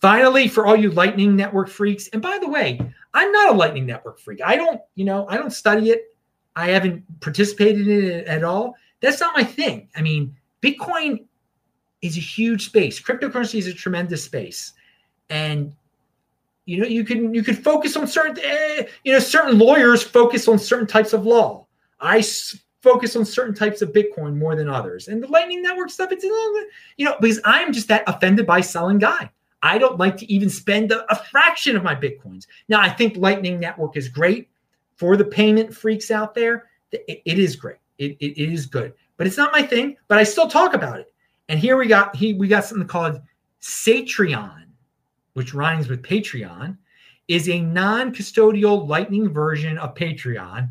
Finally, 0.00 0.48
for 0.48 0.66
all 0.66 0.74
you 0.74 0.90
Lightning 0.90 1.36
Network 1.36 1.68
freaks, 1.68 2.08
and 2.08 2.20
by 2.20 2.38
the 2.40 2.48
way, 2.48 2.80
I'm 3.14 3.30
not 3.30 3.54
a 3.54 3.56
Lightning 3.56 3.86
Network 3.86 4.18
freak. 4.18 4.40
I 4.44 4.56
don't, 4.56 4.80
you 4.96 5.04
know, 5.04 5.28
I 5.28 5.36
don't 5.36 5.52
study 5.52 5.90
it. 5.90 6.16
I 6.56 6.70
haven't 6.70 7.04
participated 7.20 7.86
in 7.86 8.04
it 8.04 8.26
at 8.26 8.42
all. 8.42 8.74
That's 9.00 9.20
not 9.20 9.36
my 9.36 9.44
thing. 9.44 9.88
I 9.94 10.02
mean, 10.02 10.36
Bitcoin 10.60 11.24
is 12.02 12.16
a 12.16 12.20
huge 12.20 12.66
space. 12.66 13.00
Cryptocurrency 13.00 13.60
is 13.60 13.68
a 13.68 13.72
tremendous 13.72 14.24
space, 14.24 14.72
and 15.30 15.72
you 16.66 16.78
know 16.78 16.86
you 16.86 17.04
can 17.04 17.32
you 17.32 17.42
can 17.42 17.54
focus 17.54 17.96
on 17.96 18.06
certain 18.06 18.38
eh, 18.44 18.86
you 19.04 19.12
know 19.12 19.18
certain 19.18 19.58
lawyers 19.58 20.02
focus 20.02 20.46
on 20.48 20.58
certain 20.58 20.86
types 20.86 21.12
of 21.12 21.24
law. 21.24 21.66
I 22.00 22.18
s- 22.18 22.58
focus 22.82 23.16
on 23.16 23.24
certain 23.24 23.54
types 23.54 23.82
of 23.82 23.92
Bitcoin 23.92 24.36
more 24.36 24.54
than 24.54 24.68
others, 24.68 25.08
and 25.08 25.22
the 25.22 25.28
Lightning 25.28 25.62
Network 25.62 25.90
stuff. 25.90 26.12
It's 26.12 26.24
you 26.24 27.04
know 27.04 27.16
because 27.20 27.40
I'm 27.44 27.72
just 27.72 27.88
that 27.88 28.04
offended 28.06 28.46
by 28.46 28.60
selling 28.60 28.98
guy. 28.98 29.30
I 29.62 29.78
don't 29.78 29.98
like 29.98 30.16
to 30.18 30.30
even 30.32 30.50
spend 30.50 30.92
a, 30.92 31.10
a 31.10 31.16
fraction 31.16 31.76
of 31.76 31.82
my 31.82 31.94
Bitcoins. 31.94 32.46
Now 32.68 32.80
I 32.80 32.90
think 32.90 33.16
Lightning 33.16 33.58
Network 33.58 33.96
is 33.96 34.08
great 34.08 34.48
for 34.96 35.16
the 35.16 35.24
payment 35.24 35.74
freaks 35.74 36.10
out 36.10 36.34
there. 36.34 36.66
it, 36.92 37.22
it 37.24 37.38
is 37.38 37.56
great. 37.56 37.78
It, 37.98 38.16
it, 38.20 38.40
it 38.40 38.52
is 38.52 38.66
good, 38.66 38.92
but 39.16 39.26
it's 39.26 39.38
not 39.38 39.52
my 39.52 39.62
thing. 39.62 39.96
But 40.08 40.18
I 40.18 40.24
still 40.24 40.48
talk 40.48 40.74
about 40.74 41.00
it. 41.00 41.12
And 41.48 41.58
here 41.58 41.76
we 41.76 41.86
got 41.86 42.14
he 42.16 42.34
we 42.34 42.48
got 42.48 42.64
something 42.64 42.88
called 42.88 43.20
Satreon, 43.62 44.65
which 45.36 45.52
rhymes 45.52 45.86
with 45.86 46.00
Patreon, 46.00 46.78
is 47.28 47.50
a 47.50 47.60
non-custodial 47.60 48.88
Lightning 48.88 49.28
version 49.28 49.76
of 49.76 49.94
Patreon, 49.94 50.70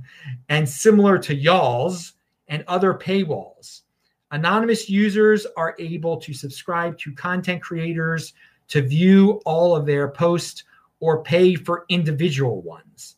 and 0.50 0.68
similar 0.68 1.20
to 1.20 1.36
y'all's 1.36 2.14
and 2.48 2.64
other 2.68 2.96
paywalls. 2.96 3.82
Anonymous 4.32 4.90
users 4.90 5.46
are 5.56 5.76
able 5.78 6.18
to 6.18 6.34
subscribe 6.34 6.98
to 6.98 7.14
content 7.14 7.62
creators 7.62 8.34
to 8.70 8.82
view 8.82 9.40
all 9.46 9.76
of 9.76 9.86
their 9.86 10.08
posts 10.08 10.64
or 11.00 11.22
pay 11.22 11.54
for 11.54 11.86
individual 11.90 12.64
ones. 12.64 13.18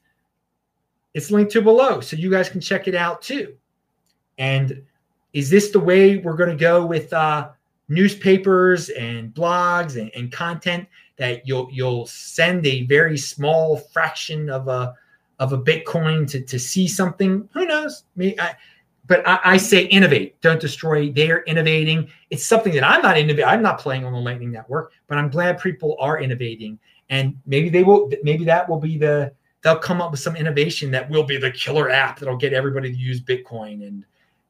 It's 1.14 1.32
linked 1.32 1.54
to 1.54 1.62
below, 1.62 2.02
so 2.02 2.18
you 2.18 2.30
guys 2.30 2.50
can 2.50 2.60
check 2.60 2.90
it 2.90 2.96
out 2.96 3.22
too. 3.22 3.56
And 4.38 4.84
is 5.32 5.50
this 5.50 5.70
the 5.70 5.80
way 5.80 6.18
we're 6.18 6.36
going 6.36 6.50
to 6.50 6.62
go 6.62 6.86
with 6.86 7.14
uh, 7.14 7.52
newspapers 7.88 8.90
and 8.90 9.34
blogs 9.34 9.98
and, 9.98 10.12
and 10.14 10.30
content 10.30 10.90
that 11.18 11.48
you'll 11.48 11.70
you'll 11.72 12.06
send 12.06 12.66
a 12.66 12.86
very 12.86 13.18
small 13.18 13.78
fraction 13.78 14.50
of 14.50 14.68
a 14.68 14.94
of 15.40 15.54
a 15.54 15.58
Bitcoin 15.58 16.30
to, 16.32 16.42
to 16.42 16.58
see 16.58 16.88
something? 16.88 17.48
Who 17.54 17.66
knows? 17.66 18.04
Me, 18.16 18.36
I, 18.40 18.56
but 19.06 19.28
I, 19.28 19.40
I, 19.44 19.58
say 19.58 19.86
innovate, 19.86 20.40
don't 20.42 20.60
destroy. 20.60 21.12
They're 21.12 21.44
innovating. 21.44 22.10
It's 22.30 22.46
something 22.46 22.74
that 22.74 22.84
I'm 22.84 23.02
not 23.02 23.18
innovating. 23.18 23.46
I'm 23.46 23.62
not 23.62 23.80
playing 23.80 24.04
on 24.04 24.14
the 24.14 24.20
Lightning 24.20 24.52
Network, 24.52 24.92
but 25.08 25.18
I'm 25.18 25.30
glad 25.30 25.60
people 25.60 25.96
are 26.00 26.20
innovating, 26.20 26.80
and 27.10 27.38
maybe 27.46 27.70
they 27.70 27.84
will. 27.84 28.12
Maybe 28.24 28.46
that 28.46 28.68
will 28.68 28.80
be 28.80 28.98
the. 28.98 29.34
They'll 29.64 29.80
come 29.80 30.02
up 30.02 30.12
with 30.12 30.20
some 30.20 30.36
innovation 30.36 30.92
that 30.92 31.10
will 31.10 31.24
be 31.24 31.38
the 31.38 31.52
killer 31.52 31.90
app 31.90 32.20
that'll 32.20 32.38
get 32.38 32.54
everybody 32.54 32.92
to 32.92 32.98
use 32.98 33.22
Bitcoin 33.22 33.88
and 33.88 34.06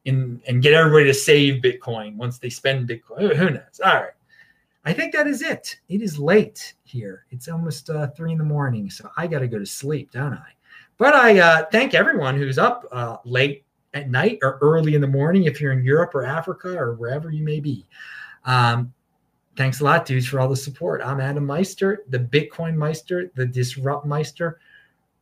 and 0.06 0.40
and 0.46 0.62
get 0.62 0.74
everybody 0.74 1.04
to 1.04 1.14
save 1.14 1.62
Bitcoin 1.62 2.16
once 2.16 2.38
they 2.38 2.50
spend 2.50 2.88
Bitcoin. 2.88 3.34
Who 3.36 3.50
knows? 3.50 3.80
All 3.84 3.94
right. 3.94 4.10
I 4.88 4.94
think 4.94 5.12
that 5.12 5.26
is 5.26 5.42
it. 5.42 5.78
It 5.90 6.00
is 6.00 6.18
late 6.18 6.72
here. 6.84 7.26
It's 7.30 7.46
almost 7.46 7.90
uh, 7.90 8.06
three 8.16 8.32
in 8.32 8.38
the 8.38 8.44
morning, 8.44 8.88
so 8.88 9.10
I 9.18 9.26
got 9.26 9.40
to 9.40 9.46
go 9.46 9.58
to 9.58 9.66
sleep, 9.66 10.12
don't 10.12 10.32
I? 10.32 10.46
But 10.96 11.14
I 11.14 11.38
uh, 11.38 11.66
thank 11.70 11.92
everyone 11.92 12.38
who's 12.38 12.56
up 12.56 12.86
uh, 12.90 13.18
late 13.26 13.64
at 13.92 14.08
night 14.08 14.38
or 14.40 14.58
early 14.62 14.94
in 14.94 15.02
the 15.02 15.06
morning 15.06 15.44
if 15.44 15.60
you're 15.60 15.72
in 15.72 15.84
Europe 15.84 16.14
or 16.14 16.24
Africa 16.24 16.74
or 16.74 16.94
wherever 16.94 17.30
you 17.30 17.44
may 17.44 17.60
be. 17.60 17.84
Um, 18.46 18.94
thanks 19.56 19.80
a 19.80 19.84
lot, 19.84 20.06
dudes, 20.06 20.26
for 20.26 20.40
all 20.40 20.48
the 20.48 20.56
support. 20.56 21.02
I'm 21.04 21.20
Adam 21.20 21.44
Meister, 21.44 22.04
the 22.08 22.20
Bitcoin 22.20 22.74
Meister, 22.74 23.30
the 23.34 23.44
Disrupt 23.44 24.06
Meister. 24.06 24.58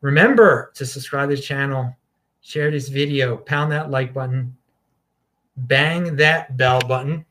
Remember 0.00 0.70
to 0.76 0.86
subscribe 0.86 1.30
to 1.30 1.34
the 1.34 1.42
channel, 1.42 1.92
share 2.40 2.70
this 2.70 2.88
video, 2.88 3.36
pound 3.38 3.72
that 3.72 3.90
like 3.90 4.14
button, 4.14 4.56
bang 5.56 6.14
that 6.14 6.56
bell 6.56 6.80
button. 6.82 7.25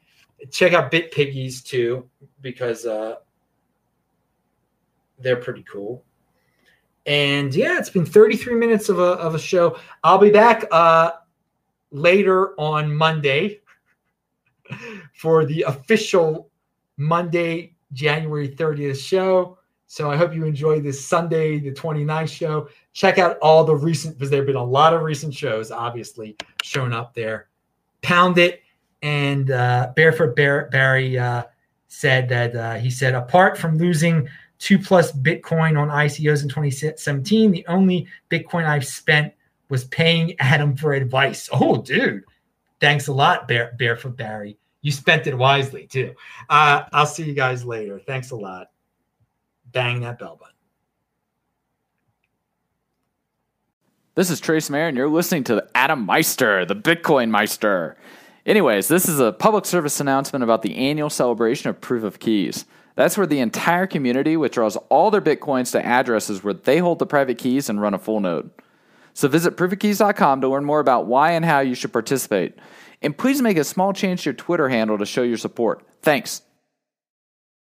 Check 0.51 0.73
out 0.73 0.91
Bit 0.91 1.11
Piggies 1.11 1.61
too, 1.61 2.09
because 2.41 2.85
uh, 2.85 3.15
they're 5.19 5.37
pretty 5.37 5.63
cool. 5.63 6.03
And 7.05 7.53
yeah, 7.53 7.77
it's 7.77 7.89
been 7.89 8.05
33 8.05 8.55
minutes 8.55 8.89
of 8.89 8.99
a, 8.99 9.03
of 9.03 9.35
a 9.35 9.39
show. 9.39 9.77
I'll 10.03 10.17
be 10.17 10.31
back 10.31 10.65
uh, 10.71 11.11
later 11.91 12.59
on 12.59 12.93
Monday 12.95 13.61
for 15.13 15.45
the 15.45 15.63
official 15.63 16.49
Monday, 16.97 17.75
January 17.93 18.49
30th 18.49 18.97
show. 18.97 19.59
So 19.87 20.09
I 20.09 20.17
hope 20.17 20.33
you 20.33 20.45
enjoy 20.45 20.79
this 20.79 21.05
Sunday, 21.05 21.59
the 21.59 21.71
29th 21.71 22.29
show. 22.29 22.69
Check 22.93 23.19
out 23.19 23.37
all 23.39 23.63
the 23.63 23.75
recent, 23.75 24.15
because 24.15 24.31
there 24.31 24.39
have 24.39 24.47
been 24.47 24.55
a 24.55 24.63
lot 24.63 24.93
of 24.93 25.03
recent 25.03 25.33
shows, 25.33 25.69
obviously, 25.69 26.35
shown 26.63 26.91
up 26.91 27.13
there 27.13 27.49
pound 28.05 28.37
it. 28.37 28.61
And 29.05 29.51
uh, 29.51 29.93
Barefoot 29.95 30.35
Barry 30.35 31.15
uh, 31.15 31.43
said 31.89 32.27
that 32.29 32.55
uh, 32.55 32.73
he 32.73 32.89
said, 32.89 33.13
apart 33.13 33.55
from 33.55 33.77
losing 33.77 34.27
two 34.57 34.79
plus 34.79 35.11
Bitcoin 35.11 35.79
on 35.79 35.89
ICOs 35.89 36.41
in 36.41 36.49
2017, 36.49 37.51
the 37.51 37.63
only 37.67 38.07
Bitcoin 38.31 38.65
I've 38.65 38.83
spent 38.83 39.31
was 39.69 39.83
paying 39.85 40.33
Adam 40.39 40.75
for 40.75 40.93
advice. 40.93 41.47
Oh, 41.53 41.83
dude. 41.83 42.23
Thanks 42.79 43.07
a 43.07 43.13
lot, 43.13 43.47
Bare, 43.47 43.75
Barefoot 43.77 44.17
Barry. 44.17 44.57
You 44.81 44.91
spent 44.91 45.27
it 45.27 45.37
wisely 45.37 45.85
too. 45.85 46.15
Uh, 46.49 46.85
I'll 46.91 47.05
see 47.05 47.25
you 47.25 47.33
guys 47.33 47.63
later. 47.63 47.99
Thanks 47.99 48.31
a 48.31 48.35
lot. 48.35 48.71
Bang 49.71 49.99
that 49.99 50.17
bell 50.17 50.35
button. 50.39 50.55
This 54.15 54.31
is 54.31 54.39
Trace 54.39 54.71
Mayer, 54.71 54.87
and 54.87 54.97
you're 54.97 55.09
listening 55.09 55.43
to 55.43 55.63
Adam 55.75 56.07
Meister, 56.07 56.65
the 56.65 56.75
Bitcoin 56.75 57.29
Meister. 57.29 57.97
Anyways, 58.45 58.87
this 58.87 59.09
is 59.09 59.19
a 59.19 59.31
public 59.31 59.65
service 59.65 59.99
announcement 59.99 60.43
about 60.43 60.61
the 60.61 60.75
annual 60.75 61.09
celebration 61.09 61.69
of 61.69 61.81
Proof 61.81 62.03
of 62.03 62.19
Keys. 62.19 62.65
That's 62.95 63.17
where 63.17 63.25
the 63.25 63.39
entire 63.39 63.87
community 63.87 64.37
withdraws 64.37 64.77
all 64.89 65.09
their 65.09 65.21
Bitcoins 65.21 65.71
to 65.71 65.83
addresses 65.83 66.43
where 66.43 66.53
they 66.53 66.77
hold 66.77 66.99
the 66.99 67.07
private 67.07 67.37
keys 67.37 67.69
and 67.69 67.81
run 67.81 67.93
a 67.93 67.99
full 67.99 68.19
node. 68.19 68.51
So 69.13 69.27
visit 69.27 69.57
proofofkeys.com 69.57 70.41
to 70.41 70.47
learn 70.47 70.63
more 70.63 70.79
about 70.79 71.07
why 71.07 71.31
and 71.31 71.43
how 71.43 71.61
you 71.61 71.73
should 71.73 71.91
participate. 71.91 72.57
And 73.01 73.17
please 73.17 73.41
make 73.41 73.57
a 73.57 73.63
small 73.63 73.93
change 73.93 74.23
to 74.23 74.29
your 74.29 74.33
Twitter 74.35 74.69
handle 74.69 74.97
to 74.97 75.05
show 75.05 75.23
your 75.23 75.37
support. 75.37 75.83
Thanks. 76.01 76.41